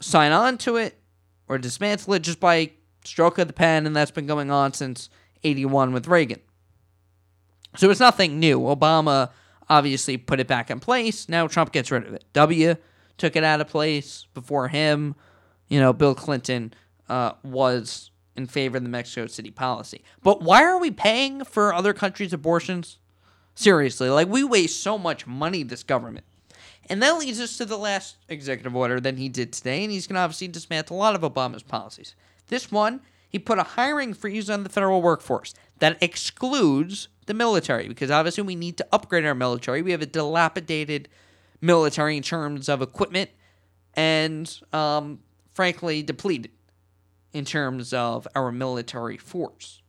sign 0.00 0.32
on 0.32 0.58
to 0.58 0.76
it 0.76 0.98
or 1.46 1.58
dismantle 1.58 2.14
it 2.14 2.22
just 2.22 2.40
by 2.40 2.72
stroke 3.04 3.38
of 3.38 3.46
the 3.46 3.52
pen, 3.52 3.86
and 3.86 3.94
that's 3.94 4.10
been 4.10 4.26
going 4.26 4.50
on 4.50 4.72
since 4.72 5.08
81 5.44 5.92
with 5.92 6.06
Reagan. 6.06 6.40
So 7.76 7.90
it's 7.90 8.00
nothing 8.00 8.40
new. 8.40 8.60
Obama 8.60 9.30
obviously 9.68 10.16
put 10.16 10.40
it 10.40 10.48
back 10.48 10.70
in 10.70 10.80
place. 10.80 11.28
Now 11.28 11.46
Trump 11.46 11.72
gets 11.72 11.90
rid 11.90 12.06
of 12.06 12.14
it. 12.14 12.24
W 12.32 12.76
took 13.16 13.36
it 13.36 13.44
out 13.44 13.60
of 13.60 13.68
place 13.68 14.26
before 14.34 14.68
him. 14.68 15.14
You 15.68 15.78
know, 15.78 15.92
Bill 15.92 16.14
Clinton 16.14 16.74
uh, 17.08 17.32
was 17.44 18.10
in 18.36 18.46
favor 18.46 18.78
of 18.78 18.82
the 18.82 18.88
Mexico 18.88 19.26
City 19.26 19.50
policy. 19.50 20.02
But 20.22 20.42
why 20.42 20.64
are 20.64 20.80
we 20.80 20.90
paying 20.90 21.44
for 21.44 21.72
other 21.72 21.92
countries' 21.92 22.32
abortions? 22.32 22.98
Seriously, 23.54 24.08
like 24.08 24.28
we 24.28 24.42
waste 24.42 24.82
so 24.82 24.96
much 24.96 25.26
money, 25.26 25.62
this 25.62 25.82
government. 25.82 26.24
And 26.88 27.02
that 27.02 27.18
leads 27.18 27.38
us 27.38 27.56
to 27.58 27.66
the 27.66 27.76
last 27.76 28.16
executive 28.28 28.74
order 28.74 29.00
that 29.00 29.18
he 29.18 29.28
did 29.28 29.52
today, 29.52 29.84
and 29.84 29.92
he's 29.92 30.06
going 30.06 30.14
to 30.14 30.20
obviously 30.20 30.48
dismantle 30.48 30.96
a 30.96 30.98
lot 30.98 31.14
of 31.14 31.20
Obama's 31.20 31.62
policies. 31.62 32.14
This 32.50 32.70
one, 32.70 33.00
he 33.28 33.38
put 33.38 33.58
a 33.58 33.62
hiring 33.62 34.12
freeze 34.12 34.50
on 34.50 34.64
the 34.64 34.68
federal 34.68 35.00
workforce 35.00 35.54
that 35.78 35.96
excludes 36.02 37.08
the 37.26 37.32
military 37.32 37.88
because 37.88 38.10
obviously 38.10 38.42
we 38.42 38.56
need 38.56 38.76
to 38.76 38.86
upgrade 38.92 39.24
our 39.24 39.36
military. 39.36 39.82
We 39.82 39.92
have 39.92 40.02
a 40.02 40.06
dilapidated 40.06 41.08
military 41.60 42.16
in 42.16 42.24
terms 42.24 42.68
of 42.68 42.82
equipment 42.82 43.30
and, 43.94 44.52
um, 44.72 45.20
frankly, 45.52 46.02
depleted 46.02 46.50
in 47.32 47.44
terms 47.44 47.92
of 47.92 48.26
our 48.34 48.50
military 48.50 49.16
force. 49.16 49.80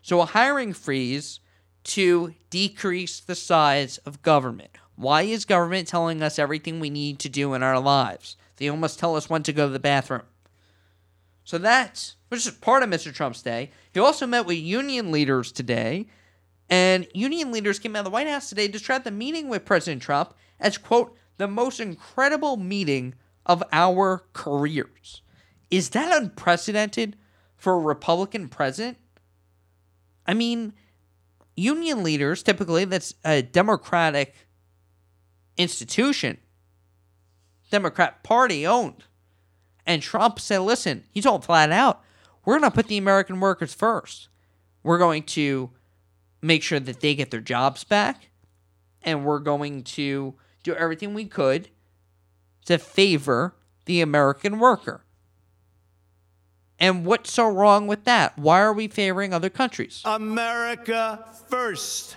So, 0.00 0.22
a 0.22 0.26
hiring 0.26 0.72
freeze 0.72 1.40
to 1.84 2.34
decrease 2.48 3.20
the 3.20 3.34
size 3.34 3.98
of 3.98 4.22
government. 4.22 4.70
Why 4.96 5.22
is 5.22 5.44
government 5.44 5.88
telling 5.88 6.22
us 6.22 6.38
everything 6.38 6.80
we 6.80 6.88
need 6.88 7.18
to 7.20 7.28
do 7.28 7.52
in 7.52 7.62
our 7.62 7.78
lives? 7.78 8.36
They 8.56 8.68
almost 8.68 8.98
tell 8.98 9.16
us 9.16 9.28
when 9.28 9.42
to 9.42 9.52
go 9.52 9.66
to 9.66 9.72
the 9.72 9.78
bathroom. 9.78 10.22
So 11.44 11.58
that's 11.58 12.16
which 12.28 12.46
is 12.46 12.52
part 12.52 12.82
of 12.82 12.88
Mr. 12.88 13.12
Trump's 13.12 13.42
day. 13.42 13.70
He 13.92 13.98
also 14.00 14.26
met 14.26 14.46
with 14.46 14.56
union 14.56 15.10
leaders 15.10 15.50
today 15.50 16.06
and 16.70 17.08
union 17.12 17.50
leaders 17.50 17.80
came 17.80 17.96
out 17.96 18.00
of 18.00 18.04
the 18.04 18.10
White 18.10 18.28
House 18.28 18.48
today 18.48 18.66
to 18.66 18.72
describe 18.72 19.02
the 19.02 19.10
meeting 19.10 19.48
with 19.48 19.64
President 19.64 20.00
Trump 20.00 20.34
as, 20.60 20.78
quote, 20.78 21.16
the 21.36 21.48
most 21.48 21.80
incredible 21.80 22.56
meeting 22.56 23.14
of 23.44 23.64
our 23.72 24.22
careers. 24.32 25.22
Is 25.70 25.90
that 25.90 26.16
unprecedented 26.22 27.16
for 27.56 27.74
a 27.74 27.80
Republican 27.80 28.48
president? 28.48 28.98
I 30.26 30.34
mean, 30.34 30.74
union 31.56 32.04
leaders, 32.04 32.44
typically, 32.44 32.84
that's 32.84 33.14
a 33.24 33.42
Democratic 33.42 34.34
institution, 35.56 36.38
Democrat 37.70 38.22
Party 38.22 38.64
owned. 38.64 39.04
And 39.90 40.00
Trump 40.00 40.38
said, 40.38 40.58
listen, 40.58 41.02
he 41.10 41.20
told 41.20 41.44
flat 41.44 41.72
out, 41.72 42.00
we're 42.44 42.60
going 42.60 42.70
to 42.70 42.74
put 42.76 42.86
the 42.86 42.96
American 42.96 43.40
workers 43.40 43.74
first. 43.74 44.28
We're 44.84 44.98
going 44.98 45.24
to 45.24 45.70
make 46.40 46.62
sure 46.62 46.78
that 46.78 47.00
they 47.00 47.16
get 47.16 47.32
their 47.32 47.40
jobs 47.40 47.82
back. 47.82 48.30
And 49.02 49.24
we're 49.24 49.40
going 49.40 49.82
to 49.82 50.34
do 50.62 50.74
everything 50.76 51.12
we 51.12 51.24
could 51.24 51.70
to 52.66 52.78
favor 52.78 53.56
the 53.86 54.00
American 54.00 54.60
worker. 54.60 55.02
And 56.78 57.04
what's 57.04 57.32
so 57.32 57.48
wrong 57.48 57.88
with 57.88 58.04
that? 58.04 58.38
Why 58.38 58.60
are 58.60 58.72
we 58.72 58.86
favoring 58.86 59.34
other 59.34 59.50
countries? 59.50 60.02
America 60.04 61.24
first. 61.48 62.16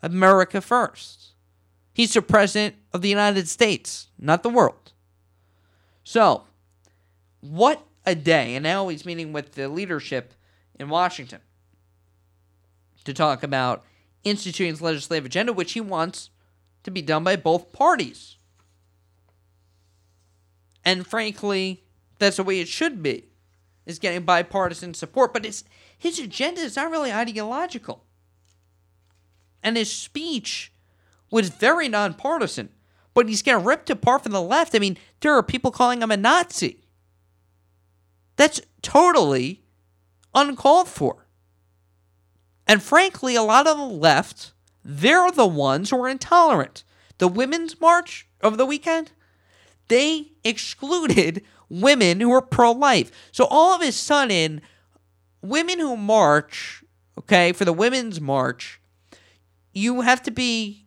America 0.00 0.60
first. 0.60 1.32
He's 1.92 2.14
the 2.14 2.22
president 2.22 2.76
of 2.92 3.02
the 3.02 3.08
United 3.08 3.48
States, 3.48 4.10
not 4.16 4.44
the 4.44 4.48
world. 4.48 4.92
So, 6.04 6.44
what 7.44 7.86
a 8.06 8.14
day. 8.14 8.54
And 8.54 8.62
now 8.62 8.88
he's 8.88 9.04
meeting 9.04 9.32
with 9.32 9.52
the 9.52 9.68
leadership 9.68 10.32
in 10.78 10.88
Washington 10.88 11.40
to 13.04 13.12
talk 13.12 13.42
about 13.42 13.84
instituting 14.24 14.72
his 14.72 14.80
legislative 14.80 15.26
agenda, 15.26 15.52
which 15.52 15.72
he 15.72 15.80
wants 15.80 16.30
to 16.84 16.90
be 16.90 17.02
done 17.02 17.22
by 17.22 17.36
both 17.36 17.72
parties. 17.72 18.36
And 20.84 21.06
frankly, 21.06 21.84
that's 22.18 22.36
the 22.36 22.42
way 22.42 22.60
it 22.60 22.68
should 22.68 23.02
be, 23.02 23.26
is 23.84 23.98
getting 23.98 24.22
bipartisan 24.22 24.94
support. 24.94 25.32
But 25.32 25.44
it's, 25.44 25.64
his 25.96 26.18
agenda 26.18 26.62
is 26.62 26.76
not 26.76 26.90
really 26.90 27.12
ideological. 27.12 28.04
And 29.62 29.76
his 29.76 29.92
speech 29.92 30.72
was 31.30 31.50
very 31.50 31.88
nonpartisan. 31.88 32.70
But 33.12 33.28
he's 33.28 33.42
getting 33.42 33.64
ripped 33.64 33.90
apart 33.90 34.22
from 34.22 34.32
the 34.32 34.42
left. 34.42 34.74
I 34.74 34.78
mean, 34.78 34.98
there 35.20 35.34
are 35.34 35.42
people 35.42 35.70
calling 35.70 36.02
him 36.02 36.10
a 36.10 36.16
Nazi. 36.16 36.83
That's 38.36 38.60
totally 38.82 39.62
uncalled 40.34 40.88
for. 40.88 41.26
And 42.66 42.82
frankly, 42.82 43.34
a 43.34 43.42
lot 43.42 43.66
of 43.66 43.76
the 43.76 43.84
left, 43.84 44.52
they're 44.84 45.30
the 45.30 45.46
ones 45.46 45.90
who 45.90 46.02
are 46.02 46.08
intolerant. 46.08 46.82
The 47.18 47.28
Women's 47.28 47.80
March 47.80 48.26
of 48.40 48.58
the 48.58 48.66
weekend, 48.66 49.12
they 49.88 50.32
excluded 50.42 51.44
women 51.68 52.20
who 52.20 52.32
are 52.32 52.42
pro 52.42 52.72
life. 52.72 53.10
So 53.32 53.46
all 53.46 53.74
of 53.74 53.82
a 53.82 53.92
sudden, 53.92 54.60
women 55.42 55.78
who 55.78 55.96
march, 55.96 56.82
okay, 57.18 57.52
for 57.52 57.64
the 57.64 57.72
women's 57.72 58.20
march, 58.20 58.80
you 59.72 60.00
have 60.02 60.22
to 60.22 60.30
be, 60.30 60.86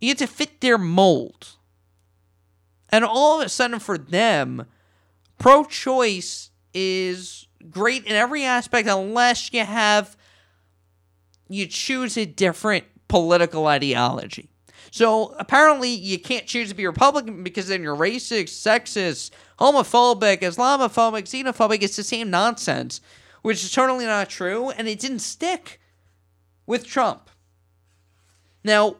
you 0.00 0.08
have 0.08 0.18
to 0.18 0.26
fit 0.26 0.60
their 0.60 0.78
mold. 0.78 1.56
And 2.88 3.04
all 3.04 3.40
of 3.40 3.46
a 3.46 3.48
sudden, 3.48 3.78
for 3.78 3.96
them, 3.96 4.66
pro 5.38 5.64
choice 5.64 6.49
is 6.74 7.46
great 7.70 8.04
in 8.04 8.12
every 8.12 8.44
aspect 8.44 8.88
unless 8.88 9.52
you 9.52 9.64
have, 9.64 10.16
you 11.48 11.66
choose 11.66 12.16
a 12.16 12.24
different 12.24 12.84
political 13.08 13.66
ideology. 13.66 14.48
So 14.90 15.34
apparently, 15.38 15.90
you 15.90 16.18
can't 16.18 16.46
choose 16.46 16.68
to 16.70 16.74
be 16.74 16.86
Republican 16.86 17.44
because 17.44 17.68
then 17.68 17.82
you're 17.82 17.96
racist, 17.96 18.48
sexist, 18.48 19.30
homophobic, 19.58 20.40
Islamophobic, 20.40 21.24
xenophobic. 21.24 21.82
It's 21.82 21.96
the 21.96 22.02
same 22.02 22.30
nonsense, 22.30 23.00
which 23.42 23.62
is 23.62 23.70
totally 23.70 24.06
not 24.06 24.28
true, 24.28 24.70
and 24.70 24.88
it 24.88 24.98
didn't 24.98 25.20
stick 25.20 25.80
with 26.66 26.86
Trump. 26.86 27.30
Now, 28.64 28.96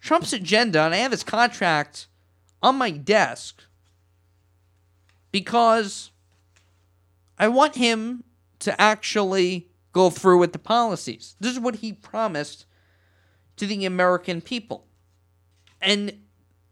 Trump's 0.00 0.32
agenda, 0.32 0.82
and 0.82 0.94
I 0.94 0.98
have 0.98 1.12
his 1.12 1.24
contract 1.24 2.08
on 2.62 2.76
my 2.76 2.90
desk 2.90 3.62
because 5.30 6.10
I 7.38 7.48
want 7.48 7.76
him 7.76 8.24
to 8.60 8.80
actually 8.80 9.68
go 9.92 10.10
through 10.10 10.38
with 10.38 10.52
the 10.52 10.58
policies. 10.58 11.36
This 11.40 11.52
is 11.52 11.60
what 11.60 11.76
he 11.76 11.92
promised 11.92 12.66
to 13.56 13.66
the 13.66 13.84
American 13.84 14.40
people. 14.40 14.86
And 15.80 16.20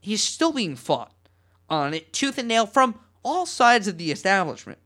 he's 0.01 0.23
still 0.23 0.53
being 0.53 0.77
fought 0.77 1.15
on 1.69 1.95
it 1.95 2.13
tooth 2.13 2.39
and 2.39 2.49
nail 2.49 2.67
from 2.67 2.99
all 3.23 3.47
sides 3.47 3.89
of 3.89 3.99
the 3.99 4.13
establishment. 4.13 4.79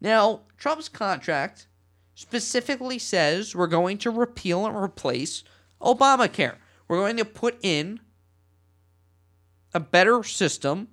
Now, 0.00 0.42
Trump's 0.58 0.88
contract 0.88 1.66
specifically 2.14 2.98
says 2.98 3.54
we're 3.54 3.66
going 3.66 3.98
to 3.98 4.10
repeal 4.10 4.66
and 4.66 4.76
replace 4.76 5.44
Obamacare. 5.80 6.56
We're 6.88 6.98
going 6.98 7.16
to 7.18 7.24
put 7.24 7.58
in 7.62 8.00
a 9.74 9.80
better 9.80 10.22
system 10.22 10.88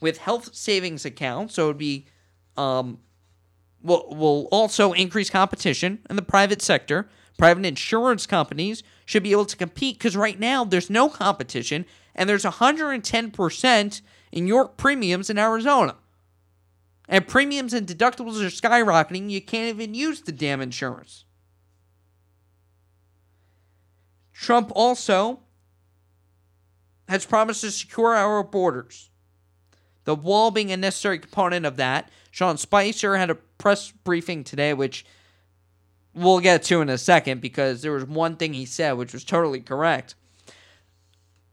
with 0.00 0.18
health 0.18 0.54
savings 0.54 1.04
accounts. 1.04 1.54
So 1.54 1.64
it 1.64 1.66
would 1.68 1.78
be, 1.78 2.06
um, 2.56 2.98
will 3.82 4.14
will 4.14 4.48
also 4.50 4.92
increase 4.92 5.30
competition 5.30 6.00
in 6.08 6.16
the 6.16 6.22
private 6.22 6.62
sector. 6.62 7.08
Private 7.38 7.64
insurance 7.64 8.26
companies 8.26 8.82
should 9.06 9.22
be 9.22 9.32
able 9.32 9.46
to 9.46 9.56
compete 9.56 9.98
because 9.98 10.16
right 10.16 10.38
now 10.38 10.64
there's 10.64 10.90
no 10.90 11.08
competition 11.08 11.86
and 12.14 12.28
there's 12.28 12.44
110% 12.44 14.00
in 14.32 14.46
York 14.46 14.76
premiums 14.76 15.30
in 15.30 15.38
Arizona. 15.38 15.96
And 17.08 17.26
premiums 17.26 17.72
and 17.72 17.86
deductibles 17.86 18.40
are 18.40 18.50
skyrocketing. 18.50 19.30
You 19.30 19.40
can't 19.40 19.68
even 19.68 19.94
use 19.94 20.20
the 20.20 20.32
damn 20.32 20.60
insurance. 20.60 21.24
Trump 24.32 24.70
also 24.74 25.40
has 27.08 27.26
promised 27.26 27.62
to 27.62 27.70
secure 27.70 28.14
our 28.14 28.44
borders. 28.44 29.10
The 30.04 30.14
wall 30.14 30.50
being 30.50 30.70
a 30.70 30.76
necessary 30.76 31.18
component 31.18 31.66
of 31.66 31.76
that. 31.76 32.10
Sean 32.30 32.56
Spicer 32.56 33.16
had 33.16 33.30
a 33.30 33.34
press 33.34 33.90
briefing 33.90 34.44
today, 34.44 34.72
which 34.72 35.04
we'll 36.14 36.40
get 36.40 36.62
to 36.64 36.80
in 36.80 36.88
a 36.88 36.98
second 36.98 37.40
because 37.40 37.82
there 37.82 37.92
was 37.92 38.04
one 38.04 38.36
thing 38.36 38.52
he 38.52 38.64
said 38.64 38.92
which 38.92 39.12
was 39.12 39.24
totally 39.24 39.60
correct. 39.60 40.14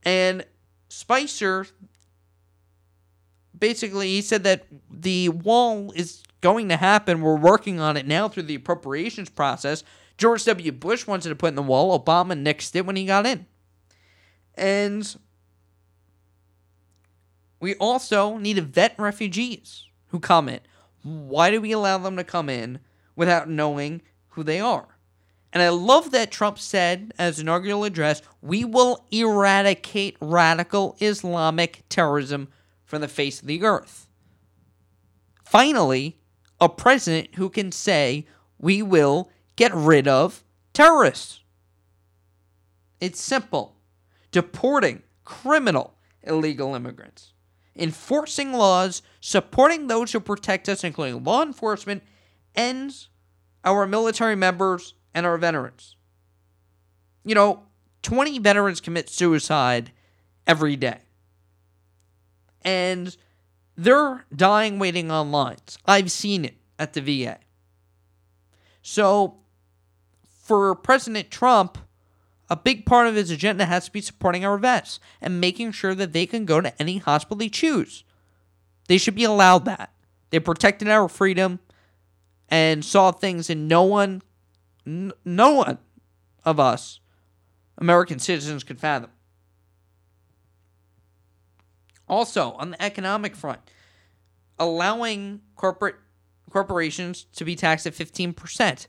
And 0.03 0.45
Spicer 0.89 1.67
basically 3.57 4.07
he 4.07 4.21
said 4.21 4.43
that 4.43 4.65
the 4.89 5.29
wall 5.29 5.91
is 5.95 6.23
going 6.41 6.69
to 6.69 6.77
happen. 6.77 7.21
We're 7.21 7.35
working 7.35 7.79
on 7.79 7.97
it 7.97 8.07
now 8.07 8.29
through 8.29 8.43
the 8.43 8.55
appropriations 8.55 9.29
process. 9.29 9.83
George 10.17 10.45
W. 10.45 10.71
Bush 10.71 11.05
wanted 11.05 11.29
to 11.29 11.35
put 11.35 11.49
in 11.49 11.55
the 11.55 11.61
wall. 11.61 11.99
Obama 11.99 12.33
nixed 12.33 12.75
it 12.75 12.85
when 12.85 12.95
he 12.95 13.05
got 13.05 13.25
in. 13.25 13.45
And 14.55 15.15
we 17.59 17.75
also 17.75 18.37
need 18.37 18.55
to 18.55 18.61
vet 18.61 18.95
refugees 18.97 19.86
who 20.07 20.19
come 20.19 20.49
in. 20.49 20.59
Why 21.03 21.51
do 21.51 21.61
we 21.61 21.71
allow 21.71 21.97
them 21.97 22.17
to 22.17 22.23
come 22.23 22.49
in 22.49 22.79
without 23.15 23.49
knowing 23.49 24.01
who 24.29 24.43
they 24.43 24.59
are? 24.59 24.97
And 25.53 25.63
I 25.63 25.69
love 25.69 26.11
that 26.11 26.31
Trump 26.31 26.59
said 26.59 27.13
as 27.17 27.39
inaugural 27.39 27.83
address, 27.83 28.21
we 28.41 28.65
will 28.65 29.05
eradicate 29.11 30.17
radical 30.19 30.97
Islamic 30.99 31.83
terrorism 31.89 32.49
from 32.83 33.01
the 33.01 33.07
face 33.07 33.41
of 33.41 33.47
the 33.47 33.63
earth. 33.63 34.07
Finally, 35.43 36.19
a 36.59 36.67
president 36.67 37.35
who 37.35 37.49
can 37.49 37.71
say, 37.71 38.27
we 38.59 38.81
will 38.81 39.31
get 39.55 39.73
rid 39.73 40.07
of 40.07 40.43
terrorists. 40.73 41.41
It's 42.99 43.21
simple 43.21 43.75
deporting 44.31 45.03
criminal 45.23 45.95
illegal 46.23 46.75
immigrants 46.75 47.33
enforcing 47.77 48.53
laws, 48.53 49.01
supporting 49.21 49.87
those 49.87 50.11
who 50.11 50.19
protect 50.19 50.69
us, 50.69 50.83
including 50.83 51.23
law 51.23 51.43
enforcement, 51.43 52.03
and 52.55 52.93
our 53.63 53.85
military 53.85 54.35
members 54.35 54.93
and 55.13 55.25
our 55.25 55.37
veterans. 55.37 55.95
You 57.23 57.35
know, 57.35 57.63
20 58.03 58.39
veterans 58.39 58.79
commit 58.79 59.09
suicide 59.09 59.91
every 60.45 60.75
day. 60.75 60.99
And 62.61 63.15
they're 63.75 64.25
dying 64.35 64.79
waiting 64.79 65.11
on 65.11 65.31
lines. 65.31 65.77
I've 65.85 66.11
seen 66.11 66.45
it 66.45 66.55
at 66.79 66.93
the 66.93 67.01
VA. 67.01 67.39
So, 68.81 69.37
for 70.43 70.73
President 70.75 71.29
Trump, 71.29 71.77
a 72.49 72.55
big 72.55 72.85
part 72.85 73.07
of 73.07 73.15
his 73.15 73.29
agenda 73.29 73.65
has 73.65 73.85
to 73.85 73.91
be 73.91 74.01
supporting 74.01 74.45
our 74.45 74.57
vets 74.57 74.99
and 75.21 75.41
making 75.41 75.71
sure 75.71 75.93
that 75.95 76.13
they 76.13 76.25
can 76.25 76.45
go 76.45 76.61
to 76.61 76.81
any 76.81 76.97
hospital 76.97 77.37
they 77.37 77.49
choose. 77.49 78.03
They 78.87 78.97
should 78.97 79.15
be 79.15 79.25
allowed 79.25 79.65
that. 79.65 79.91
They 80.29 80.39
protected 80.39 80.87
our 80.87 81.09
freedom 81.09 81.59
and 82.49 82.83
saw 82.83 83.11
things 83.11 83.49
and 83.49 83.67
no 83.67 83.83
one 83.83 84.21
n- 84.85 85.11
no 85.25 85.51
one 85.51 85.77
of 86.45 86.59
us 86.59 86.99
American 87.77 88.19
citizens 88.19 88.63
could 88.63 88.79
fathom. 88.79 89.11
Also, 92.09 92.53
on 92.53 92.71
the 92.71 92.81
economic 92.81 93.35
front, 93.35 93.59
allowing 94.57 95.41
corporate 95.55 95.95
corporations 96.49 97.25
to 97.35 97.43
be 97.43 97.55
taxed 97.55 97.85
at 97.85 97.93
15% 97.93 98.87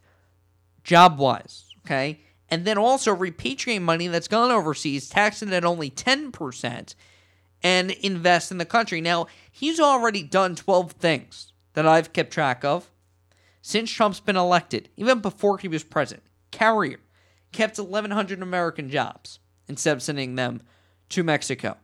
job 0.84 1.18
wise, 1.18 1.64
okay? 1.84 2.20
And 2.50 2.64
then 2.64 2.78
also 2.78 3.14
repatriate 3.14 3.82
money 3.82 4.08
that's 4.08 4.28
gone 4.28 4.50
overseas, 4.50 5.08
tax 5.08 5.42
it 5.42 5.52
at 5.52 5.64
only 5.64 5.90
10%, 5.90 6.94
and 7.62 7.90
invest 7.90 8.50
in 8.50 8.58
the 8.58 8.64
country. 8.64 9.00
Now, 9.00 9.26
he's 9.50 9.80
already 9.80 10.22
done 10.22 10.54
12 10.56 10.92
things 10.92 11.52
that 11.74 11.87
I've 11.87 12.12
kept 12.12 12.32
track 12.32 12.64
of 12.64 12.90
since 13.61 13.90
Trump's 13.90 14.20
been 14.20 14.37
elected, 14.37 14.88
even 14.96 15.20
before 15.20 15.58
he 15.58 15.68
was 15.68 15.84
president. 15.84 16.24
Carrier 16.50 17.00
kept 17.52 17.78
1,100 17.78 18.40
American 18.40 18.88
jobs 18.88 19.40
instead 19.68 19.96
of 19.96 20.02
sending 20.02 20.34
them 20.34 20.62
to 21.11 21.22
Mexico. 21.22 21.76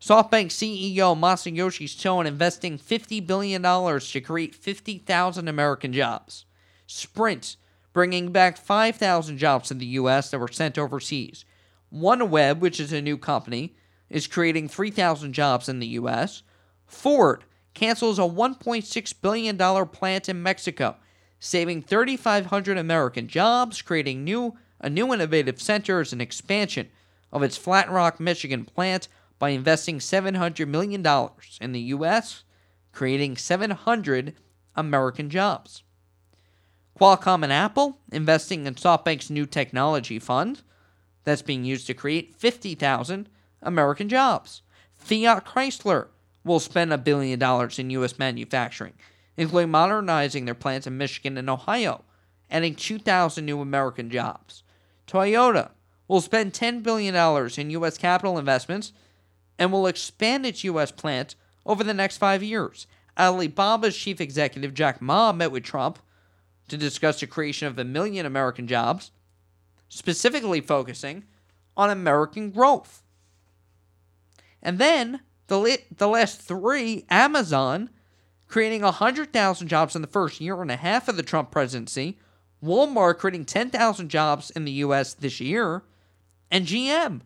SoftBank 0.00 0.48
CEO 0.48 1.16
Masayoshi 1.16 1.88
Son 1.88 2.26
investing 2.26 2.76
$50 2.76 3.24
billion 3.24 3.62
to 3.62 4.20
create 4.20 4.54
50,000 4.54 5.48
American 5.48 5.92
jobs. 5.92 6.44
Sprint 6.86 7.56
bringing 7.92 8.32
back 8.32 8.56
5,000 8.56 9.38
jobs 9.38 9.70
in 9.70 9.78
the 9.78 9.86
U.S. 9.86 10.30
that 10.30 10.38
were 10.38 10.48
sent 10.48 10.78
overseas. 10.78 11.44
OneWeb, 11.92 12.58
which 12.58 12.80
is 12.80 12.92
a 12.92 13.02
new 13.02 13.18
company, 13.18 13.76
is 14.08 14.26
creating 14.26 14.68
3,000 14.68 15.32
jobs 15.32 15.68
in 15.68 15.78
the 15.78 15.86
U.S. 15.88 16.42
Ford 16.86 17.44
cancels 17.74 18.18
a 18.18 18.22
$1.6 18.22 19.14
billion 19.20 19.86
plant 19.86 20.28
in 20.28 20.42
Mexico, 20.42 20.96
saving 21.38 21.82
3,500 21.82 22.78
American 22.78 23.28
jobs, 23.28 23.82
creating 23.82 24.24
new 24.24 24.56
a 24.82 24.90
new 24.90 25.14
innovative 25.14 25.62
center 25.62 26.00
as 26.00 26.12
an 26.12 26.20
expansion 26.20 26.88
of 27.32 27.42
its 27.42 27.56
Flat 27.56 27.88
Rock, 27.88 28.18
Michigan 28.18 28.64
plant 28.64 29.06
by 29.38 29.50
investing 29.50 29.98
$700 29.98 30.66
million 30.66 31.06
in 31.60 31.72
the 31.72 31.80
U.S., 31.80 32.42
creating 32.92 33.36
700 33.36 34.34
American 34.74 35.30
jobs. 35.30 35.84
Qualcomm 37.02 37.42
and 37.42 37.52
Apple 37.52 37.98
investing 38.12 38.64
in 38.64 38.76
SoftBank's 38.76 39.28
new 39.28 39.44
technology 39.44 40.20
fund 40.20 40.62
that's 41.24 41.42
being 41.42 41.64
used 41.64 41.88
to 41.88 41.94
create 41.94 42.36
50,000 42.36 43.28
American 43.60 44.08
jobs. 44.08 44.62
Fiat 44.94 45.44
Chrysler 45.44 46.10
will 46.44 46.60
spend 46.60 46.92
a 46.92 46.98
billion 46.98 47.40
dollars 47.40 47.80
in 47.80 47.90
U.S. 47.90 48.20
manufacturing, 48.20 48.92
including 49.36 49.72
modernizing 49.72 50.44
their 50.44 50.54
plants 50.54 50.86
in 50.86 50.96
Michigan 50.96 51.36
and 51.36 51.50
Ohio, 51.50 52.04
adding 52.48 52.76
2,000 52.76 53.44
new 53.44 53.60
American 53.60 54.08
jobs. 54.08 54.62
Toyota 55.08 55.72
will 56.06 56.20
spend 56.20 56.52
$10 56.52 56.84
billion 56.84 57.16
in 57.58 57.70
U.S. 57.70 57.98
capital 57.98 58.38
investments 58.38 58.92
and 59.58 59.72
will 59.72 59.88
expand 59.88 60.46
its 60.46 60.62
U.S. 60.62 60.92
plant 60.92 61.34
over 61.66 61.82
the 61.82 61.94
next 61.94 62.18
five 62.18 62.44
years. 62.44 62.86
Alibaba's 63.16 63.96
chief 63.96 64.20
executive 64.20 64.72
Jack 64.72 65.02
Ma 65.02 65.32
met 65.32 65.50
with 65.50 65.64
Trump 65.64 65.98
to 66.72 66.78
discuss 66.78 67.20
the 67.20 67.26
creation 67.26 67.68
of 67.68 67.78
a 67.78 67.84
million 67.84 68.24
American 68.24 68.66
jobs, 68.66 69.10
specifically 69.90 70.62
focusing 70.62 71.24
on 71.76 71.90
American 71.90 72.50
growth. 72.50 73.02
And 74.62 74.78
then 74.78 75.20
the, 75.48 75.78
the 75.94 76.08
last 76.08 76.40
three, 76.40 77.04
Amazon 77.10 77.90
creating 78.48 78.80
100,000 78.80 79.68
jobs 79.68 79.94
in 79.94 80.00
the 80.00 80.08
first 80.08 80.40
year 80.40 80.62
and 80.62 80.70
a 80.70 80.76
half 80.76 81.08
of 81.08 81.18
the 81.18 81.22
Trump 81.22 81.50
presidency, 81.50 82.18
Walmart 82.64 83.18
creating 83.18 83.44
10,000 83.44 84.08
jobs 84.08 84.50
in 84.50 84.64
the 84.64 84.72
U.S. 84.72 85.12
this 85.12 85.40
year, 85.40 85.82
and 86.50 86.64
GM 86.64 87.20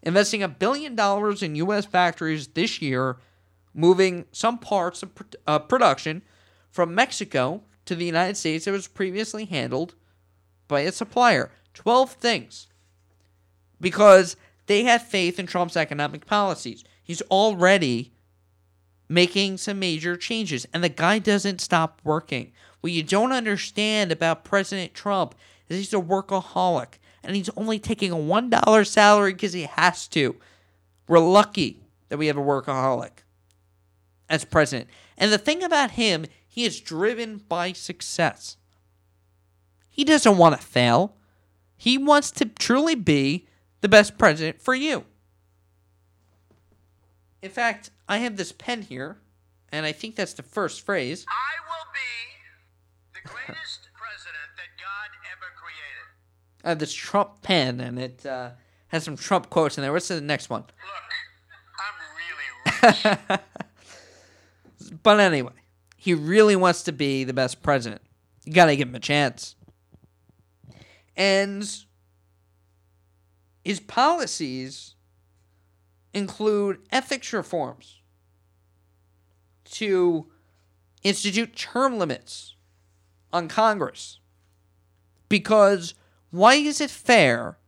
investing 0.00 0.44
a 0.44 0.48
billion 0.48 0.94
dollars 0.94 1.42
in 1.42 1.56
U.S. 1.56 1.86
factories 1.86 2.46
this 2.46 2.80
year, 2.80 3.16
moving 3.74 4.26
some 4.30 4.58
parts 4.58 5.02
of 5.02 5.10
uh, 5.48 5.58
production 5.58 6.22
from 6.70 6.94
Mexico 6.94 7.62
to 7.92 7.98
the 7.98 8.04
United 8.04 8.36
States 8.36 8.64
that 8.64 8.72
was 8.72 8.88
previously 8.88 9.44
handled 9.44 9.94
by 10.68 10.80
a 10.80 10.92
supplier. 10.92 11.50
12 11.74 12.12
things. 12.12 12.68
Because 13.80 14.36
they 14.66 14.84
had 14.84 15.02
faith 15.02 15.38
in 15.38 15.46
Trump's 15.46 15.76
economic 15.76 16.26
policies. 16.26 16.84
He's 17.02 17.22
already 17.22 18.12
making 19.08 19.58
some 19.58 19.78
major 19.78 20.16
changes, 20.16 20.66
and 20.72 20.82
the 20.82 20.88
guy 20.88 21.18
doesn't 21.18 21.60
stop 21.60 22.00
working. 22.02 22.52
What 22.80 22.92
you 22.92 23.02
don't 23.02 23.32
understand 23.32 24.10
about 24.10 24.44
President 24.44 24.94
Trump 24.94 25.34
is 25.68 25.76
he's 25.76 25.92
a 25.92 25.96
workaholic, 25.96 26.94
and 27.22 27.36
he's 27.36 27.50
only 27.56 27.78
taking 27.78 28.10
a 28.10 28.16
$1 28.16 28.86
salary 28.86 29.34
because 29.34 29.52
he 29.52 29.64
has 29.64 30.08
to. 30.08 30.36
We're 31.06 31.18
lucky 31.18 31.80
that 32.08 32.18
we 32.18 32.28
have 32.28 32.38
a 32.38 32.42
workaholic 32.42 33.10
as 34.28 34.44
president. 34.44 34.88
And 35.18 35.30
the 35.30 35.38
thing 35.38 35.62
about 35.62 35.92
him, 35.92 36.24
he 36.52 36.66
is 36.66 36.82
driven 36.82 37.38
by 37.38 37.72
success. 37.72 38.58
He 39.88 40.04
doesn't 40.04 40.36
want 40.36 40.54
to 40.54 40.60
fail. 40.60 41.16
He 41.78 41.96
wants 41.96 42.30
to 42.32 42.44
truly 42.44 42.94
be 42.94 43.48
the 43.80 43.88
best 43.88 44.18
president 44.18 44.60
for 44.60 44.74
you. 44.74 45.06
In 47.40 47.48
fact, 47.48 47.88
I 48.06 48.18
have 48.18 48.36
this 48.36 48.52
pen 48.52 48.82
here, 48.82 49.16
and 49.70 49.86
I 49.86 49.92
think 49.92 50.14
that's 50.14 50.34
the 50.34 50.42
first 50.42 50.84
phrase. 50.84 51.24
I 51.26 51.54
will 51.66 51.90
be 51.94 53.14
the 53.14 53.26
greatest 53.30 53.88
president 53.94 54.52
that 54.58 54.76
God 54.78 55.08
ever 55.32 55.46
created. 55.56 56.66
I 56.66 56.68
have 56.68 56.80
this 56.80 56.92
Trump 56.92 57.40
pen, 57.40 57.80
and 57.80 57.98
it 57.98 58.26
uh, 58.26 58.50
has 58.88 59.04
some 59.04 59.16
Trump 59.16 59.48
quotes 59.48 59.78
in 59.78 59.82
there. 59.82 59.92
What's 59.94 60.08
the 60.08 60.20
next 60.20 60.50
one? 60.50 60.64
Look, 60.64 61.06
I'm 61.80 63.08
really 63.08 63.38
rich. 63.38 65.00
But 65.02 65.18
anyway, 65.18 65.52
he 66.02 66.14
really 66.14 66.56
wants 66.56 66.82
to 66.82 66.90
be 66.90 67.22
the 67.22 67.32
best 67.32 67.62
president. 67.62 68.02
You 68.44 68.52
got 68.52 68.66
to 68.66 68.74
give 68.74 68.88
him 68.88 68.94
a 68.96 68.98
chance. 68.98 69.54
And 71.16 71.64
his 73.64 73.78
policies 73.78 74.96
include 76.12 76.80
ethics 76.90 77.32
reforms 77.32 78.00
to 79.66 80.26
institute 81.04 81.54
term 81.54 82.00
limits 82.00 82.56
on 83.32 83.46
Congress. 83.46 84.18
Because 85.28 85.94
why 86.32 86.54
is 86.54 86.80
it 86.80 86.90
fair 86.90 87.58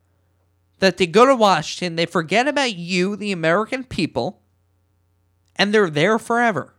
that 0.80 0.96
they 0.96 1.06
go 1.06 1.24
to 1.24 1.36
Washington, 1.36 1.94
they 1.94 2.04
forget 2.04 2.48
about 2.48 2.74
you, 2.74 3.14
the 3.14 3.30
American 3.30 3.84
people, 3.84 4.42
and 5.54 5.72
they're 5.72 5.88
there 5.88 6.18
forever? 6.18 6.73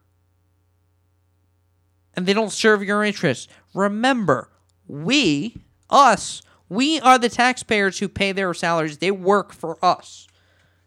And 2.16 2.26
they 2.26 2.34
don't 2.34 2.52
serve 2.52 2.84
your 2.84 3.04
interests. 3.04 3.48
Remember, 3.74 4.50
we, 4.88 5.58
us, 5.90 6.42
we 6.70 7.00
are 7.02 7.18
the 7.18 7.30
taxpayers 7.30 8.00
who 8.00 8.08
pay 8.08 8.32
their 8.32 8.54
salaries. 8.54 8.98
They 8.98 9.12
work 9.12 9.54
for 9.54 9.78
us. 9.84 10.28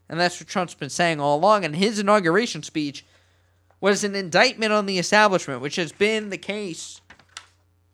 And 0.09 0.19
that's 0.19 0.41
what 0.41 0.49
Trump's 0.49 0.75
been 0.75 0.91
saying 0.91 1.21
all 1.21 1.38
along. 1.38 1.64
And 1.64 1.77
his 1.77 1.99
inauguration 1.99 2.62
speech 2.62 3.05
was 3.81 4.05
an 4.05 4.14
indictment 4.14 4.73
on 4.73 4.87
the 4.87 4.99
establishment, 4.99 5.61
which 5.61 5.77
has 5.77 5.93
been 5.93 6.31
the 6.31 6.38
case 6.38 7.01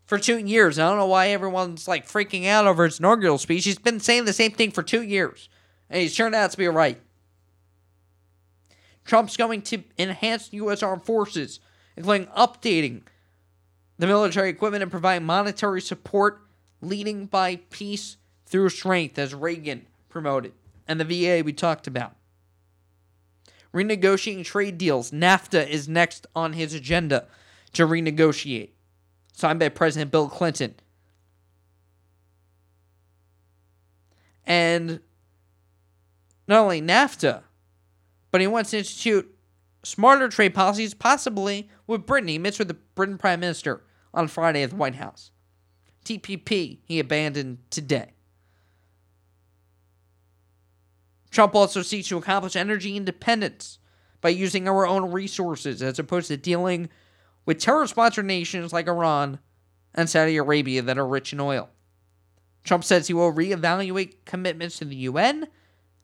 for 0.06 0.18
two 0.18 0.38
years. 0.38 0.78
I 0.78 0.88
don't 0.88 0.98
know 0.98 1.06
why 1.06 1.28
everyone's 1.28 1.88
like 1.88 2.06
freaking 2.06 2.46
out 2.46 2.66
over 2.66 2.84
his 2.84 2.98
inaugural 2.98 3.38
speech. 3.38 3.64
He's 3.64 3.78
been 3.78 4.00
saying 4.00 4.24
the 4.24 4.32
same 4.32 4.52
thing 4.52 4.70
for 4.70 4.82
two 4.82 5.02
years, 5.02 5.48
and 5.90 6.00
he's 6.00 6.16
turned 6.16 6.34
out 6.34 6.50
to 6.52 6.58
be 6.58 6.68
right. 6.68 7.00
Trump's 9.04 9.36
going 9.36 9.62
to 9.62 9.82
enhance 9.98 10.52
U.S. 10.52 10.82
armed 10.82 11.04
forces, 11.04 11.60
including 11.96 12.28
updating 12.28 13.02
the 13.98 14.06
military 14.06 14.48
equipment 14.48 14.82
and 14.82 14.90
provide 14.90 15.22
monetary 15.22 15.80
support, 15.80 16.40
leading 16.80 17.26
by 17.26 17.56
peace 17.70 18.16
through 18.46 18.68
strength, 18.68 19.18
as 19.18 19.34
Reagan 19.34 19.86
promoted, 20.08 20.52
and 20.86 21.00
the 21.00 21.04
VA 21.04 21.42
we 21.44 21.52
talked 21.52 21.86
about. 21.86 22.14
Renegotiating 23.72 24.44
trade 24.44 24.78
deals. 24.78 25.10
NAFTA 25.10 25.68
is 25.68 25.88
next 25.88 26.26
on 26.34 26.52
his 26.52 26.74
agenda 26.74 27.26
to 27.72 27.86
renegotiate, 27.86 28.70
signed 29.32 29.58
by 29.58 29.68
President 29.68 30.10
Bill 30.10 30.28
Clinton. 30.28 30.74
And 34.46 35.00
not 36.46 36.60
only 36.60 36.80
NAFTA, 36.82 37.42
but 38.30 38.40
he 38.40 38.46
wants 38.46 38.70
to 38.70 38.78
institute 38.78 39.33
smarter 39.84 40.28
trade 40.28 40.54
policies, 40.54 40.94
possibly 40.94 41.68
with 41.86 42.06
Britain. 42.06 42.28
He 42.28 42.38
meets 42.38 42.58
with 42.58 42.68
the 42.68 42.74
Britain 42.74 43.18
Prime 43.18 43.40
Minister 43.40 43.82
on 44.12 44.28
Friday 44.28 44.62
at 44.62 44.70
the 44.70 44.76
White 44.76 44.96
House. 44.96 45.30
TPP 46.04 46.78
he 46.84 46.98
abandoned 46.98 47.58
today. 47.70 48.12
Trump 51.30 51.54
also 51.54 51.82
seeks 51.82 52.08
to 52.08 52.18
accomplish 52.18 52.54
energy 52.54 52.96
independence 52.96 53.78
by 54.20 54.28
using 54.28 54.68
our 54.68 54.86
own 54.86 55.10
resources 55.10 55.82
as 55.82 55.98
opposed 55.98 56.28
to 56.28 56.36
dealing 56.36 56.88
with 57.44 57.58
terror 57.58 57.86
sponsored 57.86 58.24
nations 58.24 58.72
like 58.72 58.86
Iran 58.86 59.40
and 59.94 60.08
Saudi 60.08 60.36
Arabia 60.36 60.82
that 60.82 60.98
are 60.98 61.06
rich 61.06 61.32
in 61.32 61.40
oil. 61.40 61.70
Trump 62.62 62.84
says 62.84 63.06
he 63.06 63.14
will 63.14 63.32
reevaluate 63.32 64.24
commitments 64.24 64.78
to 64.78 64.84
the 64.84 64.96
UN 64.96 65.48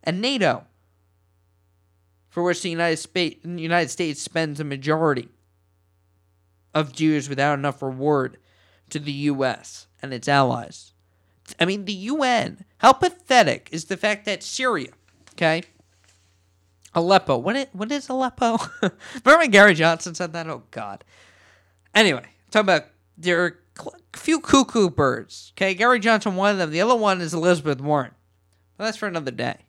and 0.03 0.21
NATO, 0.21 0.67
for 2.31 2.43
which 2.43 2.63
the 2.63 2.71
United, 2.71 2.97
Spa- 2.97 3.37
United 3.45 3.91
States 3.91 4.23
spends 4.23 4.61
a 4.61 4.65
majority 4.65 5.29
of 6.73 6.95
dues 6.95 7.29
without 7.29 7.59
enough 7.59 7.83
reward 7.83 8.39
to 8.89 8.99
the 8.99 9.13
U.S. 9.13 9.89
and 10.01 10.15
its 10.15 10.29
allies. 10.29 10.93
I 11.59 11.65
mean, 11.65 11.85
the 11.85 11.93
UN, 11.93 12.65
how 12.79 12.93
pathetic 12.93 13.69
is 13.73 13.87
the 13.87 13.97
fact 13.97 14.25
that 14.25 14.43
Syria, 14.43 14.93
okay? 15.33 15.63
Aleppo. 16.95 17.37
What 17.37 17.57
is, 17.57 17.67
what 17.73 17.91
is 17.91 18.09
Aleppo? 18.09 18.59
Remember 18.83 19.39
when 19.39 19.51
Gary 19.51 19.75
Johnson 19.75 20.15
said 20.15 20.33
that? 20.33 20.49
Oh, 20.49 20.63
God. 20.71 21.05
Anyway, 21.95 22.27
talking 22.51 22.67
about 22.67 22.85
there 23.19 23.45
are 23.45 23.59
a 24.15 24.19
few 24.19 24.41
cuckoo 24.41 24.91
birds. 24.91 25.53
Okay, 25.57 25.75
Gary 25.75 25.99
Johnson, 25.99 26.37
one 26.37 26.53
of 26.53 26.59
them. 26.59 26.71
The 26.71 26.81
other 26.81 26.97
one 26.97 27.21
is 27.21 27.35
Elizabeth 27.35 27.81
Warren. 27.81 28.13
Well, 28.79 28.87
that's 28.87 28.97
for 28.97 29.07
another 29.07 29.31
day. 29.31 29.67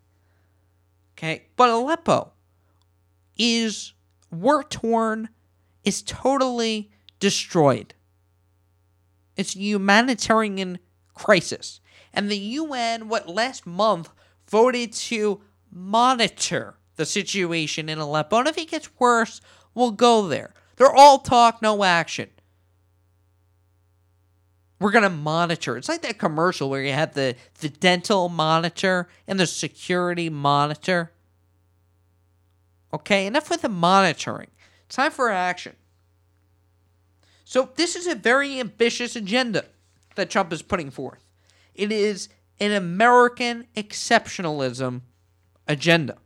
Okay, 1.18 1.48
but 1.56 1.70
Aleppo 1.70 2.32
is 3.42 3.94
war 4.30 4.64
torn, 4.64 5.30
is 5.84 6.04
totally 6.04 6.92
destroyed. 7.20 7.96
It's 9.36 9.56
a 9.56 9.60
humanitarian 9.60 10.78
crisis. 11.16 11.82
And 12.14 12.30
the 12.30 12.38
UN, 12.38 13.10
what 13.10 13.28
last 13.28 13.66
month, 13.66 14.10
voted 14.48 14.94
to 14.94 15.42
monitor 15.72 16.76
the 16.98 17.06
situation 17.06 17.90
in 17.90 17.98
Aleppo. 17.98 18.38
And 18.38 18.48
if 18.48 18.60
it 18.60 18.70
gets 18.70 18.90
worse, 19.00 19.42
we'll 19.74 19.92
go 19.92 20.28
there. 20.28 20.54
They're 20.76 20.94
all 20.94 21.18
talk, 21.18 21.64
no 21.64 21.84
action. 21.84 22.30
We're 24.80 24.92
going 24.92 25.04
to 25.04 25.10
monitor. 25.10 25.78
It's 25.78 25.90
like 25.90 26.02
that 26.04 26.20
commercial 26.20 26.70
where 26.70 26.84
you 26.84 26.92
have 26.92 27.14
the, 27.16 27.36
the 27.60 27.70
dental 27.70 28.30
monitor 28.30 29.08
and 29.28 29.40
the 29.40 29.48
security 29.48 30.30
monitor. 30.30 31.12
Okay, 32.94 33.26
enough 33.26 33.50
with 33.50 33.62
the 33.62 33.70
monitoring. 33.70 34.50
It's 34.86 34.96
time 34.96 35.12
for 35.12 35.30
action. 35.30 35.76
So, 37.46 37.70
this 37.76 37.96
is 37.96 38.08
a 38.08 38.16
very 38.16 38.60
ambitious 38.60 39.16
agenda 39.16 39.66
that 40.16 40.30
Trump 40.30 40.54
is 40.54 40.62
putting 40.62 40.92
forth. 40.92 41.26
It 41.76 41.92
is 41.92 42.30
an 42.60 42.72
American 42.72 43.68
exceptionalism 43.76 45.02
agenda. 45.68 46.18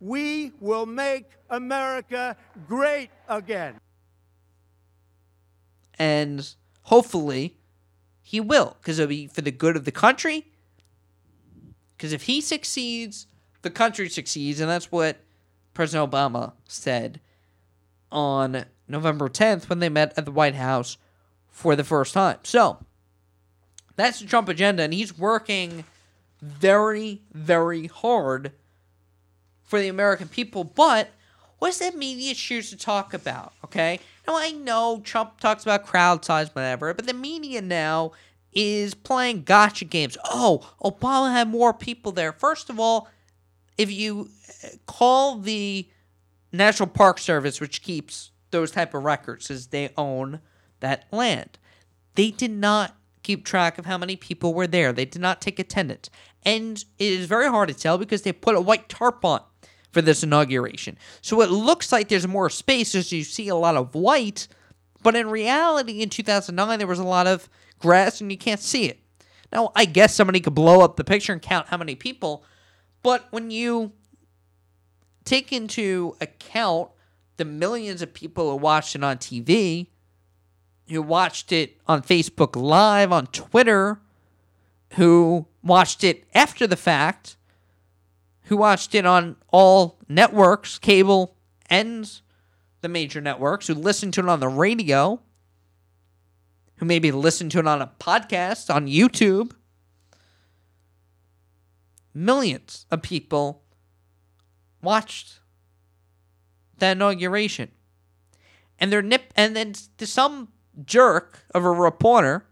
We 0.00 0.52
will 0.60 0.86
make 0.86 1.30
America 1.48 2.36
great 2.66 3.10
again. 3.28 3.80
And 5.98 6.54
hopefully, 6.82 7.56
he 8.22 8.40
will, 8.40 8.76
because 8.80 8.98
it'll 8.98 9.08
be 9.08 9.28
for 9.28 9.40
the 9.40 9.50
good 9.50 9.76
of 9.76 9.84
the 9.84 9.92
country. 9.92 10.46
Because 11.96 12.12
if 12.12 12.22
he 12.22 12.40
succeeds, 12.40 13.26
the 13.62 13.70
country 13.70 14.08
succeeds. 14.08 14.60
And 14.60 14.68
that's 14.68 14.92
what 14.92 15.18
President 15.76 16.10
Obama 16.10 16.54
said 16.66 17.20
on 18.10 18.64
November 18.88 19.28
10th 19.28 19.68
when 19.68 19.78
they 19.78 19.90
met 19.90 20.14
at 20.16 20.24
the 20.24 20.30
White 20.30 20.54
House 20.54 20.96
for 21.50 21.76
the 21.76 21.84
first 21.84 22.14
time. 22.14 22.38
So 22.44 22.78
that's 23.94 24.20
the 24.20 24.26
Trump 24.26 24.48
agenda, 24.48 24.82
and 24.84 24.94
he's 24.94 25.18
working 25.18 25.84
very, 26.40 27.20
very 27.30 27.88
hard 27.88 28.52
for 29.64 29.78
the 29.78 29.88
American 29.88 30.28
people. 30.28 30.64
But 30.64 31.10
what's 31.58 31.78
the 31.78 31.92
media 31.92 32.34
choose 32.34 32.70
to 32.70 32.76
talk 32.76 33.12
about? 33.12 33.52
Okay. 33.62 34.00
Now 34.26 34.38
I 34.38 34.52
know 34.52 35.02
Trump 35.04 35.40
talks 35.40 35.62
about 35.62 35.84
crowd 35.84 36.24
size, 36.24 36.54
whatever, 36.54 36.94
but 36.94 37.06
the 37.06 37.12
media 37.12 37.60
now 37.60 38.12
is 38.54 38.94
playing 38.94 39.42
gotcha 39.42 39.84
games. 39.84 40.16
Oh, 40.24 40.72
Obama 40.82 41.32
had 41.32 41.48
more 41.48 41.74
people 41.74 42.12
there. 42.12 42.32
First 42.32 42.70
of 42.70 42.80
all, 42.80 43.08
if 43.78 43.90
you 43.90 44.30
uh, 44.64 44.68
call 44.86 45.38
the 45.38 45.88
National 46.52 46.88
Park 46.88 47.18
Service, 47.18 47.60
which 47.60 47.82
keeps 47.82 48.30
those 48.50 48.70
type 48.70 48.94
of 48.94 49.04
records, 49.04 49.50
as 49.50 49.68
they 49.68 49.90
own 49.96 50.40
that 50.80 51.04
land, 51.12 51.58
they 52.14 52.30
did 52.30 52.50
not 52.50 52.96
keep 53.22 53.44
track 53.44 53.78
of 53.78 53.86
how 53.86 53.98
many 53.98 54.16
people 54.16 54.54
were 54.54 54.66
there. 54.66 54.92
They 54.92 55.04
did 55.04 55.20
not 55.20 55.40
take 55.40 55.58
attendance, 55.58 56.10
and 56.44 56.84
it 56.98 57.12
is 57.12 57.26
very 57.26 57.48
hard 57.48 57.68
to 57.68 57.74
tell 57.74 57.98
because 57.98 58.22
they 58.22 58.32
put 58.32 58.54
a 58.54 58.60
white 58.60 58.88
tarp 58.88 59.24
on 59.24 59.42
for 59.92 60.02
this 60.02 60.22
inauguration. 60.22 60.98
So 61.22 61.40
it 61.40 61.50
looks 61.50 61.90
like 61.90 62.08
there's 62.08 62.28
more 62.28 62.50
space 62.50 62.94
as 62.94 63.12
you 63.12 63.24
see 63.24 63.48
a 63.48 63.56
lot 63.56 63.76
of 63.76 63.94
white, 63.94 64.46
but 65.02 65.16
in 65.16 65.28
reality, 65.28 66.02
in 66.02 66.10
2009 66.10 66.78
there 66.78 66.86
was 66.86 66.98
a 66.98 67.04
lot 67.04 67.26
of 67.26 67.48
grass 67.78 68.20
and 68.20 68.30
you 68.30 68.38
can't 68.38 68.60
see 68.60 68.84
it. 68.86 69.00
Now, 69.52 69.72
I 69.74 69.84
guess 69.84 70.14
somebody 70.14 70.40
could 70.40 70.54
blow 70.54 70.82
up 70.82 70.96
the 70.96 71.04
picture 71.04 71.32
and 71.32 71.40
count 71.40 71.68
how 71.68 71.76
many 71.76 71.94
people, 71.94 72.44
but 73.02 73.26
when 73.30 73.50
you 73.50 73.92
take 75.24 75.52
into 75.52 76.16
account 76.20 76.90
the 77.36 77.44
millions 77.44 78.02
of 78.02 78.14
people 78.14 78.50
who 78.50 78.56
watched 78.56 78.94
it 78.94 79.04
on 79.04 79.18
TV, 79.18 79.88
who 80.88 81.02
watched 81.02 81.52
it 81.52 81.78
on 81.86 82.02
Facebook 82.02 82.56
Live, 82.56 83.12
on 83.12 83.26
Twitter, 83.28 84.00
who 84.94 85.46
watched 85.62 86.04
it 86.04 86.24
after 86.34 86.66
the 86.66 86.76
fact, 86.76 87.36
who 88.44 88.56
watched 88.56 88.94
it 88.94 89.04
on 89.04 89.36
all 89.48 89.98
networks, 90.08 90.78
cable 90.78 91.36
and 91.68 92.20
the 92.80 92.88
major 92.88 93.20
networks, 93.20 93.66
who 93.66 93.74
listened 93.74 94.14
to 94.14 94.20
it 94.20 94.28
on 94.28 94.40
the 94.40 94.48
radio, 94.48 95.20
who 96.76 96.86
maybe 96.86 97.10
listened 97.10 97.50
to 97.50 97.58
it 97.58 97.66
on 97.66 97.82
a 97.82 97.90
podcast 97.98 98.72
on 98.72 98.86
YouTube. 98.86 99.52
Millions 102.16 102.86
of 102.90 103.02
people 103.02 103.62
watched 104.80 105.40
that 106.78 106.92
inauguration. 106.92 107.70
And 108.78 108.90
they're 108.90 109.02
nip 109.02 109.34
and 109.36 109.54
then 109.54 109.74
some 109.74 110.48
jerk 110.82 111.40
of 111.54 111.62
a 111.62 111.70
reporter 111.70 112.46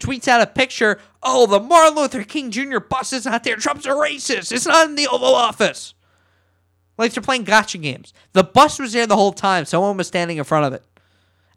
tweets 0.00 0.28
out 0.28 0.40
a 0.40 0.46
picture, 0.46 0.98
oh, 1.22 1.46
the 1.46 1.60
Martin 1.60 1.94
Luther 1.94 2.24
King 2.24 2.50
Jr. 2.50 2.78
bus 2.78 3.12
is 3.12 3.26
not 3.26 3.44
there. 3.44 3.56
Trump's 3.56 3.84
a 3.84 3.90
racist. 3.90 4.50
It's 4.50 4.66
not 4.66 4.88
in 4.88 4.94
the 4.94 5.08
Oval 5.08 5.34
Office. 5.34 5.92
Like 6.96 7.12
they're 7.12 7.22
playing 7.22 7.44
gotcha 7.44 7.76
games. 7.76 8.14
The 8.32 8.44
bus 8.44 8.78
was 8.78 8.94
there 8.94 9.06
the 9.06 9.14
whole 9.14 9.34
time. 9.34 9.66
Someone 9.66 9.98
was 9.98 10.06
standing 10.06 10.38
in 10.38 10.44
front 10.44 10.64
of 10.64 10.72
it. 10.72 10.82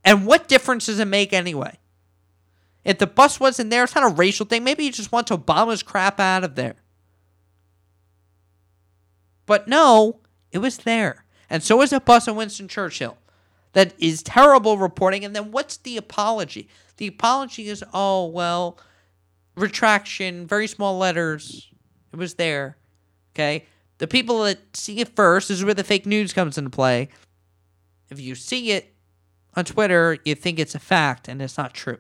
And 0.04 0.26
what 0.28 0.50
difference 0.50 0.88
does 0.88 1.00
it 1.00 1.06
make 1.06 1.32
anyway? 1.32 1.80
If 2.86 3.00
the 3.00 3.08
bus 3.08 3.40
wasn't 3.40 3.72
there, 3.72 3.84
it's 3.84 3.96
not 3.96 4.10
a 4.10 4.16
racial 4.16 4.46
thing. 4.46 4.64
Maybe 4.64 4.84
he 4.84 4.92
just 4.92 5.12
wants 5.12 5.32
Obama's 5.32 5.82
crap 5.82 6.20
out 6.20 6.44
of 6.44 6.56
there. 6.56 6.76
But 9.48 9.68
no, 9.68 10.20
it 10.52 10.60
was 10.60 10.78
there. 10.78 11.26
And 11.50 11.64
so 11.64 11.82
is 11.82 11.92
a 11.92 12.00
bus 12.00 12.28
of 12.28 12.36
Winston 12.36 12.68
Churchill. 12.68 13.18
That 13.74 13.94
is 14.00 14.24
terrible 14.24 14.78
reporting. 14.78 15.26
And 15.26 15.36
then 15.36 15.52
what's 15.52 15.78
the 15.78 15.98
apology? 15.98 16.70
The 16.98 17.08
apology 17.08 17.68
is, 17.68 17.84
oh, 17.94 18.28
well, 18.28 18.78
retraction, 19.56 20.48
very 20.48 20.68
small 20.68 20.98
letters. 20.98 21.72
It 22.14 22.18
was 22.18 22.36
there. 22.36 22.78
Okay? 23.34 23.66
The 23.98 24.08
people 24.08 24.44
that 24.44 24.78
see 24.78 25.00
it 25.00 25.16
first 25.16 25.48
this 25.48 25.58
is 25.58 25.66
where 25.66 25.74
the 25.74 25.84
fake 25.84 26.06
news 26.06 26.34
comes 26.34 26.58
into 26.58 26.70
play. 26.70 27.10
If 28.10 28.20
you 28.20 28.36
see 28.36 28.72
it 28.72 28.94
on 29.56 29.66
Twitter, 29.66 30.18
you 30.24 30.36
think 30.36 30.60
it's 30.60 30.76
a 30.76 30.80
fact, 30.80 31.28
and 31.28 31.42
it's 31.42 31.58
not 31.58 31.74
true. 31.74 31.98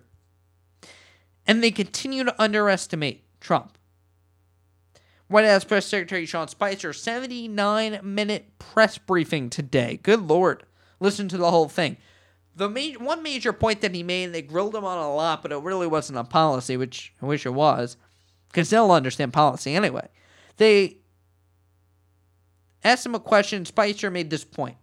And 1.48 1.64
they 1.64 1.72
continue 1.72 2.24
to 2.24 2.42
underestimate 2.42 3.24
Trump. 3.40 3.78
White 5.28 5.46
House 5.46 5.64
Press 5.64 5.86
Secretary 5.86 6.26
Sean 6.26 6.48
Spicer, 6.48 6.94
79 6.94 8.00
minute 8.04 8.60
press 8.60 8.98
briefing 8.98 9.50
today. 9.50 10.00
Good 10.02 10.22
Lord. 10.22 10.64
Listen 11.00 11.28
to 11.30 11.38
the 11.38 11.50
whole 11.50 11.68
thing. 11.68 11.98
The 12.56 12.70
ma- 12.70 13.04
one 13.04 13.24
major 13.24 13.52
point 13.52 13.82
that 13.82 13.94
he 13.94 14.04
made, 14.04 14.28
they 14.28 14.42
grilled 14.42 14.76
him 14.76 14.86
on 14.86 14.98
a 14.98 15.14
lot, 15.14 15.42
but 15.42 15.52
it 15.52 15.62
really 15.62 15.88
wasn't 15.88 16.20
a 16.20 16.24
policy, 16.24 16.78
which 16.78 17.14
I 17.22 17.26
wish 17.26 17.46
it 17.46 17.54
was, 17.54 17.98
because 18.50 18.70
they'll 18.70 18.92
understand 18.92 19.34
policy 19.34 19.74
anyway. 19.76 20.08
They 20.58 20.98
asked 22.84 23.06
him 23.06 23.16
a 23.16 23.20
question. 23.20 23.66
Spicer 23.66 24.10
made 24.10 24.30
this 24.30 24.46
point 24.46 24.78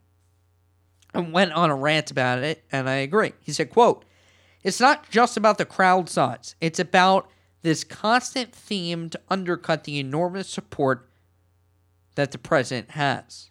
and 1.15 1.33
went 1.33 1.53
on 1.53 1.71
a 1.71 1.77
rant 1.77 2.11
about 2.11 2.41
it, 2.41 2.65
and 2.71 2.89
I 2.89 2.97
agree. 2.97 3.33
He 3.41 3.53
said, 3.53 3.71
quote, 3.71 4.05
It's 4.63 4.81
not 4.81 5.11
just 5.11 5.37
about 5.37 5.59
the 5.59 5.65
crowd 5.65 6.09
size. 6.09 6.55
It's 6.61 6.79
about 6.79 7.29
this 7.63 7.85
constant 7.85 8.53
theme 8.55 9.11
to 9.11 9.21
undercut 9.29 9.85
the 9.85 9.99
enormous 9.99 10.49
support 10.49 11.09
that 12.15 12.33
the 12.33 12.39
president 12.39 12.91
has. 12.93 13.51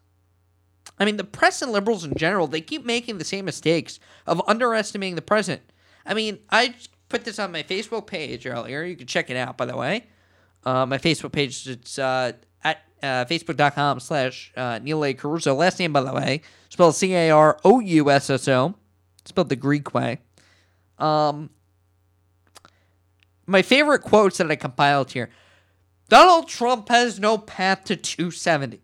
I 1.00 1.06
mean, 1.06 1.18
the 1.18 1.24
press 1.24 1.62
and 1.62 1.72
liberals 1.72 2.06
in 2.06 2.14
general, 2.16 2.48
they 2.48 2.62
keep 2.62 2.86
making 2.86 3.18
the 3.18 3.26
same 3.26 3.46
mistakes 3.46 4.00
of 4.28 4.42
underestimating 4.48 5.16
the 5.16 5.22
president. 5.22 5.64
I 6.06 6.14
mean, 6.14 6.40
I 6.50 6.76
put 7.10 7.26
this 7.26 7.40
on 7.40 7.52
my 7.52 7.64
Facebook 7.64 8.08
page 8.08 8.46
earlier. 8.46 8.84
You 8.84 8.96
can 8.96 9.08
check 9.08 9.30
it 9.30 9.38
out, 9.38 9.58
by 9.58 9.66
the 9.66 9.76
way. 9.76 10.06
Uh, 10.64 10.86
my 10.86 10.98
Facebook 10.98 11.32
page, 11.32 11.68
it's 11.68 11.98
uh, 11.98 12.34
at 12.64 12.84
uh, 13.02 13.26
facebook.com 13.26 14.00
slash 14.00 14.52
uh, 14.56 14.80
Neil 14.82 15.04
A. 15.04 15.14
Carousso. 15.14 15.56
Last 15.56 15.80
name, 15.80 15.92
by 15.92 16.02
the 16.02 16.14
way, 16.14 16.42
spelled 16.70 16.96
C 16.96 17.14
A 17.16 17.32
R 17.32 17.60
O 17.64 17.80
U 17.80 18.12
S 18.12 18.30
S 18.30 18.48
O, 18.48 18.76
spelled 19.26 19.50
the 19.50 19.56
Greek 19.56 19.94
way. 19.94 20.20
Um, 21.02 21.50
my 23.48 23.62
favorite 23.62 24.04
quotes 24.04 24.38
that 24.38 24.52
I 24.52 24.56
compiled 24.56 25.12
here 25.12 25.30
Donald 26.08 26.48
Trump 26.48 26.90
has 26.90 27.20
no 27.20 27.38
path 27.38 27.86
to 27.86 27.96
270. 27.96 28.82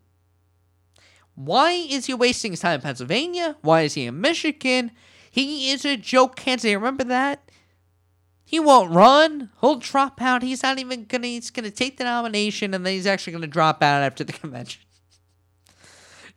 Why 1.36 1.71
is 1.71 2.08
he 2.08 2.13
wasting 2.13 2.51
his 2.51 2.62
time 2.62 2.75
in 2.75 2.82
Pennsylvania? 2.82 3.58
Why 3.62 3.82
is 3.84 3.93
he 3.93 4.06
in 4.06 4.19
Michigan? 4.19 4.91
He 5.30 5.69
is 5.69 5.86
a 5.86 5.95
joke 5.95 6.36
candidate. 6.36 6.75
Remember 6.77 7.03
that? 7.03 7.51
He 8.43 8.60
won't 8.60 8.91
run. 8.91 9.51
He'll 9.60 9.75
drop 9.75 10.21
out. 10.21 10.41
He's 10.41 10.63
not 10.63 10.80
even 10.80 11.03
gonna. 11.03 11.27
He's 11.27 11.51
gonna 11.51 11.69
take 11.69 11.97
the 11.97 12.06
nomination, 12.06 12.73
and 12.73 12.86
then 12.86 12.93
he's 12.93 13.06
actually 13.06 13.34
gonna 13.34 13.45
drop 13.45 13.84
out 13.84 14.01
after 14.01 14.23
the 14.23 14.34
convention. 14.41 14.82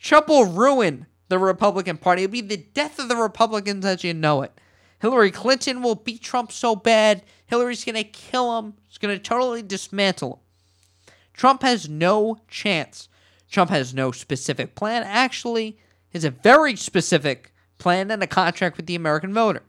Trump 0.01 0.29
will 0.29 0.45
ruin 0.45 1.07
the 1.29 1.39
Republican 1.39 1.97
Party. 1.97 2.25
It'll 2.25 2.33
be 2.33 2.41
the 2.41 2.57
death 2.57 2.99
of 2.99 3.09
the 3.09 3.17
Republicans 3.17 3.85
as 3.87 4.03
you 4.03 4.13
know 4.13 4.43
it. 4.43 4.53
Hillary 5.01 5.31
Clinton 5.31 5.83
will 5.83 5.95
beat 5.95 6.23
Trump 6.23 6.53
so 6.53 6.77
bad, 6.77 7.23
Hillary's 7.47 7.85
gonna 7.85 8.05
kill 8.05 8.59
him. 8.59 8.75
She's 8.89 8.99
gonna 8.99 9.19
totally 9.19 9.63
dismantle 9.63 10.35
him. 10.35 11.13
Trump 11.33 11.63
has 11.63 11.89
no 11.89 12.39
chance. 12.49 13.09
Trump 13.51 13.71
has 13.71 13.95
no 13.95 14.13
specific 14.13 14.75
plan. 14.75 15.03
Actually, 15.05 15.79
has 16.13 16.25
a 16.25 16.31
very 16.31 16.77
specific 16.77 17.53
plan 17.79 18.11
and 18.11 18.23
a 18.23 18.27
contract 18.27 18.77
with 18.77 18.87
the 18.87 18.95
American 18.95 19.33
voter. 19.33 19.63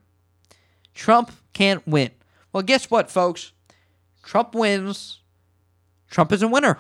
Trump 0.94 1.32
can't 1.54 1.88
win. 1.88 2.12
Well, 2.52 2.64
guess 2.64 2.92
what, 2.92 3.10
folks? 3.10 3.54
Trump 4.24 4.54
wins. 4.54 5.22
Trump 6.10 6.32
is 6.34 6.44
a 6.44 6.48
winner. 6.48 6.80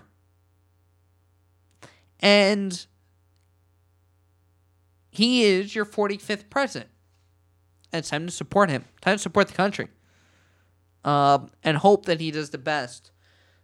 And 2.20 2.86
he 5.10 5.44
is 5.44 5.74
your 5.74 5.86
45th 5.86 6.50
president. 6.50 6.92
And 7.92 8.00
it's 8.00 8.10
time 8.10 8.26
to 8.26 8.32
support 8.32 8.70
him. 8.70 8.86
Time 9.02 9.16
to 9.16 9.22
support 9.22 9.48
the 9.48 9.54
country. 9.54 9.90
Um, 11.04 11.50
and 11.64 11.78
hope 11.78 12.06
that 12.06 12.22
he 12.22 12.32
does 12.32 12.52
the 12.52 12.58
best 12.58 13.12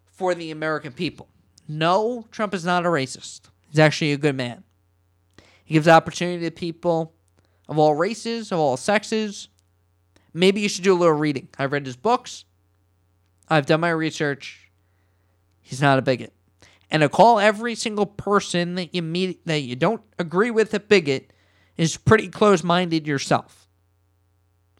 for 0.05 0.33
the 0.33 0.51
American 0.51 0.91
people. 0.91 1.27
No, 1.67 2.25
Trump 2.31 2.53
is 2.53 2.65
not 2.65 2.85
a 2.85 2.89
racist. 2.89 3.41
He's 3.69 3.79
actually 3.79 4.13
a 4.13 4.17
good 4.17 4.35
man. 4.35 4.63
He 5.63 5.73
gives 5.73 5.87
opportunity 5.87 6.45
to 6.45 6.51
people 6.51 7.13
of 7.67 7.77
all 7.77 7.95
races, 7.95 8.51
of 8.51 8.59
all 8.59 8.77
sexes. 8.77 9.49
Maybe 10.33 10.61
you 10.61 10.69
should 10.69 10.83
do 10.83 10.93
a 10.93 10.97
little 10.97 11.13
reading. 11.13 11.49
I've 11.57 11.71
read 11.71 11.85
his 11.85 11.97
books. 11.97 12.45
I've 13.49 13.65
done 13.65 13.81
my 13.81 13.89
research. 13.89 14.71
He's 15.61 15.81
not 15.81 15.99
a 15.99 16.01
bigot. 16.01 16.33
And 16.89 17.01
to 17.01 17.09
call 17.09 17.39
every 17.39 17.75
single 17.75 18.05
person 18.05 18.75
that 18.75 18.95
you 18.95 19.01
meet 19.01 19.45
that 19.45 19.59
you 19.59 19.75
don't 19.75 20.01
agree 20.17 20.51
with 20.51 20.73
a 20.73 20.79
bigot 20.79 21.33
is 21.75 21.97
pretty 21.97 22.29
close-minded 22.29 23.05
yourself 23.05 23.66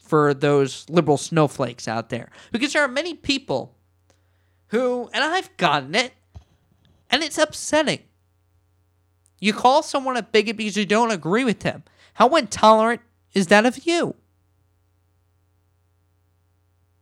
for 0.07 0.33
those 0.33 0.89
liberal 0.89 1.17
snowflakes 1.17 1.87
out 1.87 2.09
there. 2.09 2.29
Because 2.51 2.73
there 2.73 2.83
are 2.83 2.87
many 2.87 3.13
people 3.13 3.75
who, 4.67 5.09
and 5.13 5.23
I've 5.23 5.55
gotten 5.57 5.95
it, 5.95 6.13
and 7.09 7.23
it's 7.23 7.37
upsetting. 7.37 7.99
You 9.39 9.53
call 9.53 9.83
someone 9.83 10.17
a 10.17 10.23
bigot 10.23 10.57
because 10.57 10.77
you 10.77 10.85
don't 10.85 11.11
agree 11.11 11.43
with 11.43 11.59
them. 11.59 11.83
How 12.15 12.35
intolerant 12.35 13.01
is 13.33 13.47
that 13.47 13.65
of 13.65 13.85
you? 13.85 14.15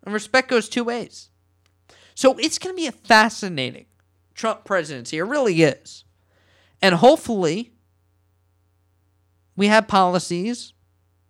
And 0.04 0.14
respect 0.14 0.50
goes 0.50 0.70
two 0.70 0.84
ways. 0.84 1.30
So 2.14 2.38
it's 2.38 2.60
going 2.60 2.76
to 2.76 2.82
be 2.82 2.88
a 2.88 2.92
fascinating 2.92 3.86
Trump 4.34 4.64
presidency. 4.66 5.18
It 5.18 5.24
really 5.24 5.64
is. 5.64 6.04
And 6.82 6.96
hopefully, 6.96 7.72
we 9.56 9.68
have 9.68 9.88
policies 9.88 10.74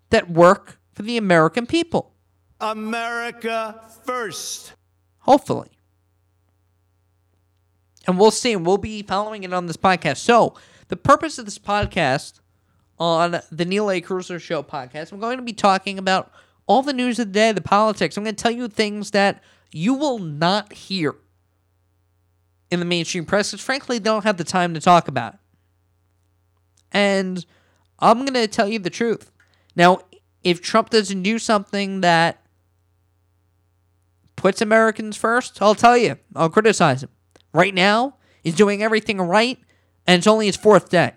that 0.09 0.29
work 0.29 0.79
for 0.95 1.03
the 1.03 1.17
American 1.17 1.67
people. 1.67 2.13
America 2.59 3.81
first. 4.05 4.73
Hopefully. 5.19 5.69
And 8.07 8.17
we'll 8.17 8.31
see. 8.31 8.53
And 8.53 8.65
we'll 8.65 8.77
be 8.77 9.03
following 9.03 9.43
it 9.43 9.53
on 9.53 9.67
this 9.67 9.77
podcast. 9.77 10.17
So, 10.17 10.55
the 10.87 10.95
purpose 10.95 11.37
of 11.37 11.45
this 11.45 11.59
podcast 11.59 12.39
on 12.97 13.41
the 13.51 13.65
Neil 13.65 13.91
A. 13.91 14.01
Carousso 14.01 14.39
Show 14.39 14.63
podcast, 14.63 15.11
I'm 15.11 15.19
going 15.19 15.37
to 15.37 15.43
be 15.43 15.53
talking 15.53 15.99
about 15.99 16.31
all 16.67 16.81
the 16.81 16.93
news 16.93 17.19
of 17.19 17.27
the 17.27 17.33
day, 17.33 17.51
the 17.51 17.61
politics. 17.61 18.15
I'm 18.15 18.23
going 18.23 18.35
to 18.35 18.41
tell 18.41 18.51
you 18.51 18.67
things 18.67 19.11
that 19.11 19.43
you 19.71 19.93
will 19.93 20.19
not 20.19 20.71
hear 20.73 21.15
in 22.71 22.79
the 22.79 22.85
mainstream 22.85 23.25
press 23.25 23.51
because, 23.51 23.63
frankly, 23.63 23.97
they 23.97 24.03
don't 24.03 24.23
have 24.23 24.37
the 24.37 24.43
time 24.43 24.73
to 24.73 24.79
talk 24.79 25.07
about 25.07 25.33
it. 25.33 25.39
And 26.91 27.45
I'm 27.99 28.19
going 28.19 28.33
to 28.33 28.47
tell 28.47 28.67
you 28.67 28.79
the 28.79 28.89
truth. 28.89 29.31
Now, 29.75 29.99
if 30.45 30.61
Trump 30.61 30.91
doesn't 30.91 31.23
do 31.23 31.39
something 31.39 32.01
that 32.01 32.45
puts 34.35 34.61
Americans 34.61 35.17
first, 35.17 35.59
I'll 35.59 35.73
tell 35.73 35.97
you, 35.97 36.17
I'll 36.35 36.51
criticize 36.51 37.01
him. 37.01 37.09
Right 37.51 37.73
now, 37.73 38.17
he's 38.43 38.55
doing 38.55 38.83
everything 38.83 39.19
right, 39.19 39.57
and 40.05 40.19
it's 40.19 40.27
only 40.27 40.45
his 40.45 40.55
fourth 40.55 40.89
day. 40.89 41.13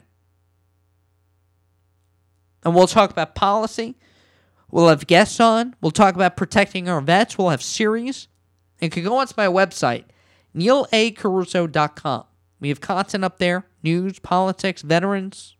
And 2.64 2.74
we'll 2.74 2.86
talk 2.86 3.10
about 3.10 3.34
policy. 3.34 3.96
We'll 4.70 4.88
have 4.88 5.06
guests 5.06 5.40
on. 5.40 5.76
We'll 5.82 5.90
talk 5.90 6.14
about 6.14 6.36
protecting 6.36 6.88
our 6.88 7.02
vets. 7.02 7.36
We'll 7.36 7.50
have 7.50 7.62
series. 7.62 8.28
And 8.80 8.90
you 8.90 9.02
can 9.02 9.10
go 9.10 9.18
onto 9.18 9.34
my 9.36 9.46
website, 9.46 10.04
neilacarousso.com. 10.56 12.24
We 12.60 12.70
have 12.70 12.80
content 12.80 13.24
up 13.24 13.38
there 13.38 13.66
news, 13.82 14.18
politics, 14.20 14.80
veterans. 14.80 15.57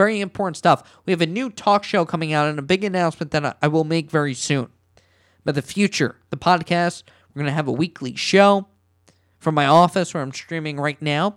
Very 0.00 0.22
important 0.22 0.56
stuff. 0.56 0.98
We 1.04 1.10
have 1.10 1.20
a 1.20 1.26
new 1.26 1.50
talk 1.50 1.84
show 1.84 2.06
coming 2.06 2.32
out 2.32 2.48
and 2.48 2.58
a 2.58 2.62
big 2.62 2.84
announcement 2.84 3.32
that 3.32 3.58
I 3.60 3.68
will 3.68 3.84
make 3.84 4.10
very 4.10 4.32
soon. 4.32 4.70
But 5.44 5.56
the 5.56 5.60
future, 5.60 6.16
the 6.30 6.38
podcast, 6.38 7.02
we're 7.28 7.40
going 7.40 7.50
to 7.50 7.54
have 7.54 7.68
a 7.68 7.72
weekly 7.72 8.16
show 8.16 8.66
from 9.38 9.54
my 9.54 9.66
office 9.66 10.14
where 10.14 10.22
I'm 10.22 10.32
streaming 10.32 10.80
right 10.80 11.02
now. 11.02 11.36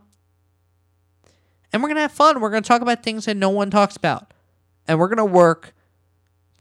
And 1.73 1.83
we're 1.83 1.89
going 1.89 1.97
to 1.97 2.03
have 2.03 2.13
fun. 2.13 2.39
We're 2.39 2.51
going 2.51 2.63
to 2.63 2.67
talk 2.67 2.81
about 2.81 3.03
things 3.03 3.25
that 3.25 3.35
no 3.35 3.49
one 3.49 3.69
talks 3.69 3.97
about. 3.97 4.33
And 4.87 4.97
we're 4.97 5.09
going 5.13 5.17
to 5.17 5.25
work 5.25 5.73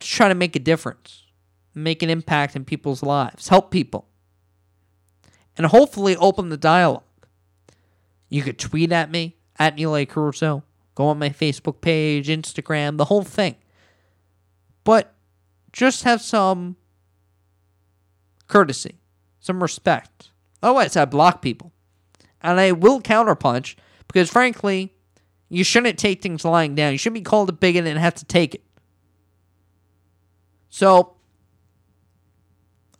to 0.01 0.09
try 0.09 0.27
to 0.27 0.35
make 0.35 0.57
a 0.57 0.59
difference, 0.59 1.27
make 1.73 2.03
an 2.03 2.11
impact 2.11 2.57
in 2.57 2.65
people's 2.65 3.05
lives, 3.05 3.47
help 3.47 3.71
people, 3.71 4.09
and 5.57 5.69
hopefully 5.69 6.17
open 6.17 6.49
the 6.49 6.57
dialogue. 6.57 7.05
You 8.29 8.43
could 8.43 8.59
tweet 8.59 8.91
at 8.91 9.13
me 9.13 9.37
at 9.57 9.77
Neil 9.77 9.95
A. 9.95 10.05
Carousso, 10.05 10.65
go 10.95 11.07
on 11.07 11.19
my 11.19 11.31
Facebook 11.31 11.81
page, 11.81 12.29
Instagram, 12.29 12.97
the 12.97 13.07
whole 13.07 13.23
thing. 13.23 13.57
But 14.85 15.15
just 15.73 16.05
have 16.05 16.21
some 16.21 16.77
courtesy, 18.49 18.99
some 19.41 19.63
respect. 19.63 20.31
Otherwise, 20.63 20.97
I 20.97 21.05
block 21.05 21.43
people. 21.43 21.73
And 22.43 22.59
I 22.59 22.73
will 22.73 23.01
counterpunch 23.01 23.77
because, 24.09 24.29
frankly, 24.31 24.93
you 25.49 25.65
shouldn't 25.65 25.99
take 25.99 26.23
things 26.23 26.45
lying 26.45 26.75
down. 26.75 26.93
You 26.93 26.99
shouldn't 26.99 27.23
be 27.23 27.29
called 27.29 27.49
a 27.49 27.53
bigot 27.53 27.87
and 27.87 27.99
have 27.99 28.15
to 28.17 28.25
take 28.25 28.55
it. 28.55 28.63
So, 30.69 31.15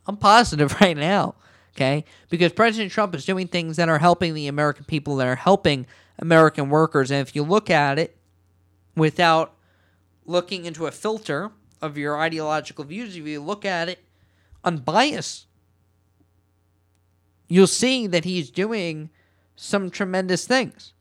I'm 0.05 0.17
positive 0.17 0.75
right 0.81 0.95
now, 0.95 1.35
okay? 1.75 2.05
Because 2.29 2.53
President 2.53 2.91
Trump 2.91 3.15
is 3.15 3.25
doing 3.25 3.47
things 3.47 3.77
that 3.77 3.89
are 3.89 3.99
helping 3.99 4.33
the 4.33 4.47
American 4.47 4.85
people, 4.85 5.17
that 5.17 5.27
are 5.27 5.35
helping 5.35 5.85
American 6.19 6.69
workers. 6.69 7.11
And 7.11 7.25
if 7.25 7.35
you 7.35 7.43
look 7.43 7.69
at 7.69 7.99
it 7.99 8.17
without 8.95 9.55
looking 10.25 10.65
into 10.65 10.85
a 10.85 10.91
filter 10.91 11.51
of 11.81 11.97
your 11.97 12.19
ideological 12.19 12.85
views, 12.85 13.15
if 13.15 13.25
you 13.25 13.41
look 13.41 13.65
at 13.65 13.89
it 13.89 13.99
unbiased, 14.63 15.47
you'll 17.47 17.67
see 17.67 18.07
that 18.07 18.25
he's 18.25 18.49
doing 18.49 19.09
some 19.55 19.89
tremendous 19.89 20.45
things. 20.45 20.93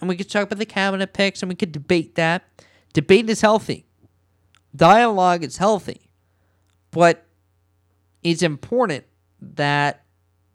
And 0.00 0.08
we 0.08 0.16
could 0.16 0.28
talk 0.28 0.44
about 0.44 0.58
the 0.58 0.66
cabinet 0.66 1.12
picks 1.12 1.42
and 1.42 1.48
we 1.48 1.54
could 1.54 1.72
debate 1.72 2.16
that. 2.16 2.44
Debate 2.92 3.30
is 3.30 3.40
healthy, 3.40 3.86
dialogue 4.76 5.42
is 5.42 5.56
healthy, 5.56 6.10
but 6.90 7.24
it's 8.22 8.42
important 8.42 9.04
that 9.40 10.04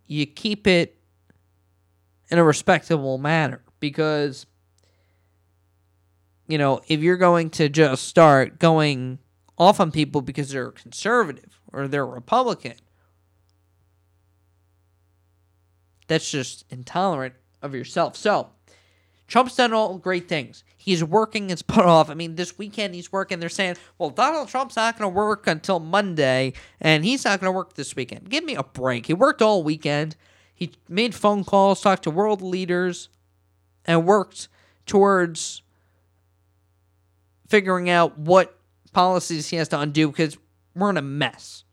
you 0.05 0.25
keep 0.25 0.67
it 0.67 0.96
in 2.29 2.37
a 2.37 2.43
respectable 2.43 3.17
manner 3.17 3.61
because 3.79 4.45
you 6.47 6.57
know 6.57 6.81
if 6.87 7.01
you're 7.01 7.17
going 7.17 7.49
to 7.49 7.69
just 7.69 8.07
start 8.07 8.59
going 8.59 9.19
off 9.57 9.79
on 9.79 9.91
people 9.91 10.21
because 10.21 10.51
they're 10.51 10.71
conservative 10.71 11.59
or 11.71 11.87
they're 11.87 12.05
republican 12.05 12.75
that's 16.07 16.29
just 16.29 16.65
intolerant 16.69 17.35
of 17.61 17.75
yourself. 17.75 18.15
So 18.15 18.49
trump's 19.27 19.55
done 19.55 19.73
all 19.73 19.97
great 19.97 20.27
things. 20.27 20.63
He's 20.75 21.03
working 21.03 21.49
his 21.49 21.61
butt 21.63 21.85
off. 21.85 22.09
I 22.09 22.13
mean 22.13 22.35
this 22.35 22.57
weekend 22.57 22.95
he's 22.95 23.11
working. 23.11 23.39
They're 23.39 23.49
saying 23.49 23.75
well 23.97 24.09
donald 24.09 24.49
trump's 24.49 24.75
not 24.75 24.97
going 24.97 25.11
to 25.11 25.15
work 25.15 25.47
until 25.47 25.79
monday 25.79 26.53
and 26.81 27.05
he's 27.05 27.25
not 27.25 27.39
going 27.39 27.51
to 27.51 27.55
work 27.55 27.73
this 27.73 27.95
weekend. 27.95 28.29
Give 28.29 28.43
me 28.43 28.55
a 28.55 28.63
break. 28.63 29.05
He 29.05 29.13
worked 29.13 29.41
all 29.41 29.63
weekend 29.63 30.15
he 30.57 30.71
made 30.89 31.13
phone 31.13 31.43
calls, 31.43 31.81
talked 31.81 32.05
to 32.05 32.09
world 32.09 32.41
leaders, 32.41 33.09
and 33.85 34.07
worked 34.07 34.47
towards 34.87 35.61
figuring 37.47 37.91
out 37.91 38.17
what 38.17 38.57
policies 38.91 39.49
he 39.49 39.57
has 39.57 39.67
to 39.67 39.79
undo 39.79 40.07
because 40.07 40.35
we're 40.73 40.89
in 40.89 40.97
a 40.97 41.01
mess. 41.03 41.63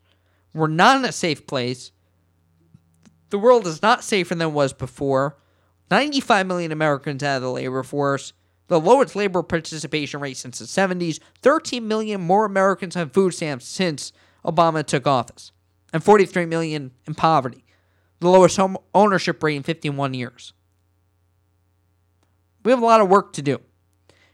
We're 0.53 0.67
not 0.67 0.99
in 0.99 1.05
a 1.05 1.11
safe 1.11 1.47
place. 1.47 1.91
The 3.31 3.39
world 3.39 3.65
is 3.65 3.81
not 3.81 4.03
safer 4.03 4.35
than 4.35 4.49
it 4.49 4.51
was 4.51 4.71
before. 4.71 5.35
95 5.89 6.45
million 6.45 6.71
Americans 6.71 7.23
out 7.23 7.37
of 7.37 7.41
the 7.41 7.49
labor 7.49 7.81
force, 7.81 8.33
the 8.67 8.79
lowest 8.79 9.15
labor 9.15 9.41
participation 9.41 10.19
rate 10.19 10.37
since 10.37 10.59
the 10.59 10.65
70s. 10.65 11.19
13 11.41 11.87
million 11.87 12.21
more 12.21 12.45
Americans 12.45 12.93
have 12.93 13.13
food 13.13 13.33
stamps 13.33 13.65
since 13.65 14.11
Obama 14.45 14.85
took 14.85 15.07
office, 15.07 15.51
and 15.91 16.03
43 16.03 16.45
million 16.45 16.91
in 17.07 17.15
poverty 17.15 17.64
the 18.19 18.29
lowest 18.29 18.57
home 18.57 18.77
ownership 18.93 19.41
rate 19.43 19.55
in 19.55 19.63
51 19.63 20.13
years. 20.13 20.53
We 22.63 22.71
have 22.71 22.81
a 22.81 22.85
lot 22.85 23.01
of 23.01 23.09
work 23.09 23.33
to 23.33 23.41
do. 23.41 23.61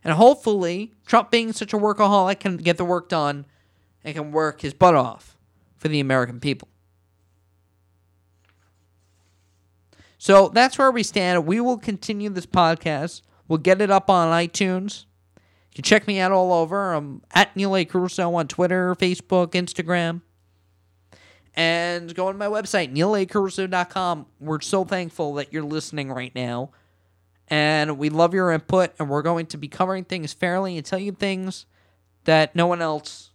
And 0.03 0.13
hopefully, 0.13 0.93
Trump 1.05 1.29
being 1.29 1.53
such 1.53 1.73
a 1.73 1.77
workaholic 1.77 2.39
can 2.39 2.57
get 2.57 2.77
the 2.77 2.85
work 2.85 3.09
done 3.09 3.45
and 4.03 4.15
can 4.15 4.31
work 4.31 4.61
his 4.61 4.73
butt 4.73 4.95
off 4.95 5.37
for 5.77 5.89
the 5.89 5.99
American 5.99 6.39
people. 6.39 6.67
So 10.17 10.49
that's 10.49 10.77
where 10.77 10.91
we 10.91 11.03
stand. 11.03 11.45
We 11.45 11.59
will 11.59 11.77
continue 11.77 12.29
this 12.29 12.45
podcast. 12.45 13.21
We'll 13.47 13.57
get 13.57 13.81
it 13.81 13.91
up 13.91 14.09
on 14.09 14.27
iTunes. 14.27 15.05
You 15.71 15.75
can 15.75 15.83
check 15.83 16.07
me 16.07 16.19
out 16.19 16.31
all 16.31 16.53
over. 16.53 16.93
I'm 16.93 17.21
at 17.33 17.55
Neil 17.55 17.75
A. 17.75 17.85
Carousso 17.85 18.33
on 18.33 18.47
Twitter, 18.47 18.95
Facebook, 18.95 19.51
Instagram 19.51 20.21
and 21.55 22.13
go 22.15 22.27
on 22.27 22.37
my 22.37 22.47
website, 22.47 22.93
neilacarousso.com. 22.93 24.25
We're 24.39 24.61
so 24.61 24.85
thankful 24.85 25.33
that 25.35 25.51
you're 25.51 25.63
listening 25.63 26.11
right 26.11 26.33
now. 26.33 26.71
And 27.47 27.97
we 27.97 28.09
love 28.09 28.33
your 28.33 28.51
input, 28.51 28.91
and 28.97 29.09
we're 29.09 29.21
going 29.21 29.45
to 29.47 29.57
be 29.57 29.67
covering 29.67 30.05
things 30.05 30.31
fairly 30.31 30.77
and 30.77 30.85
tell 30.85 30.99
you 30.99 31.11
things 31.11 31.65
that 32.23 32.55
no 32.55 32.65
one 32.65 32.81
else 32.81 33.31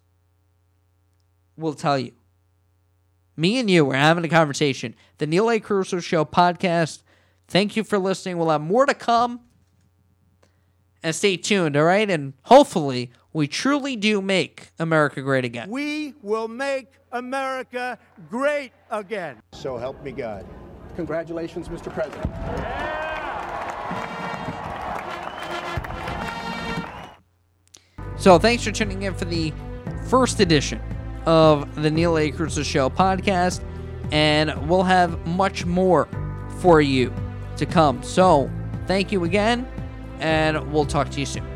will 1.56 1.74
tell 1.74 1.98
you. 1.98 2.12
Me 3.36 3.58
and 3.58 3.68
you 3.68 3.90
are 3.90 3.96
having 3.96 4.24
a 4.24 4.28
conversation. 4.28 4.94
The 5.18 5.26
Neil 5.26 5.50
A. 5.50 5.60
Carousso 5.60 6.02
Show 6.02 6.24
podcast. 6.24 7.02
Thank 7.48 7.76
you 7.76 7.84
for 7.84 7.98
listening. 7.98 8.38
We'll 8.38 8.48
have 8.48 8.62
more 8.62 8.86
to 8.86 8.94
come. 8.94 9.40
And 11.02 11.14
stay 11.14 11.36
tuned, 11.36 11.76
all 11.76 11.84
right? 11.84 12.08
And 12.08 12.32
hopefully, 12.44 13.12
we 13.36 13.46
truly 13.46 13.96
do 13.96 14.22
make 14.22 14.70
America 14.78 15.20
great 15.20 15.44
again. 15.44 15.68
We 15.68 16.14
will 16.22 16.48
make 16.48 16.88
America 17.12 17.98
great 18.30 18.72
again. 18.90 19.42
So 19.52 19.76
help 19.76 20.02
me 20.02 20.12
God. 20.12 20.46
Congratulations, 20.96 21.68
Mr. 21.68 21.92
President. 21.92 22.24
So 28.18 28.38
thanks 28.38 28.64
for 28.64 28.72
tuning 28.72 29.02
in 29.02 29.14
for 29.14 29.26
the 29.26 29.52
first 30.08 30.40
edition 30.40 30.80
of 31.26 31.82
the 31.82 31.90
Neil 31.90 32.16
A. 32.16 32.32
Carousso 32.32 32.64
Show 32.64 32.88
podcast, 32.88 33.62
and 34.12 34.66
we'll 34.66 34.82
have 34.82 35.26
much 35.26 35.66
more 35.66 36.08
for 36.60 36.80
you 36.80 37.12
to 37.58 37.66
come. 37.66 38.02
So 38.02 38.50
thank 38.86 39.12
you 39.12 39.24
again, 39.24 39.68
and 40.20 40.72
we'll 40.72 40.86
talk 40.86 41.10
to 41.10 41.20
you 41.20 41.26
soon. 41.26 41.55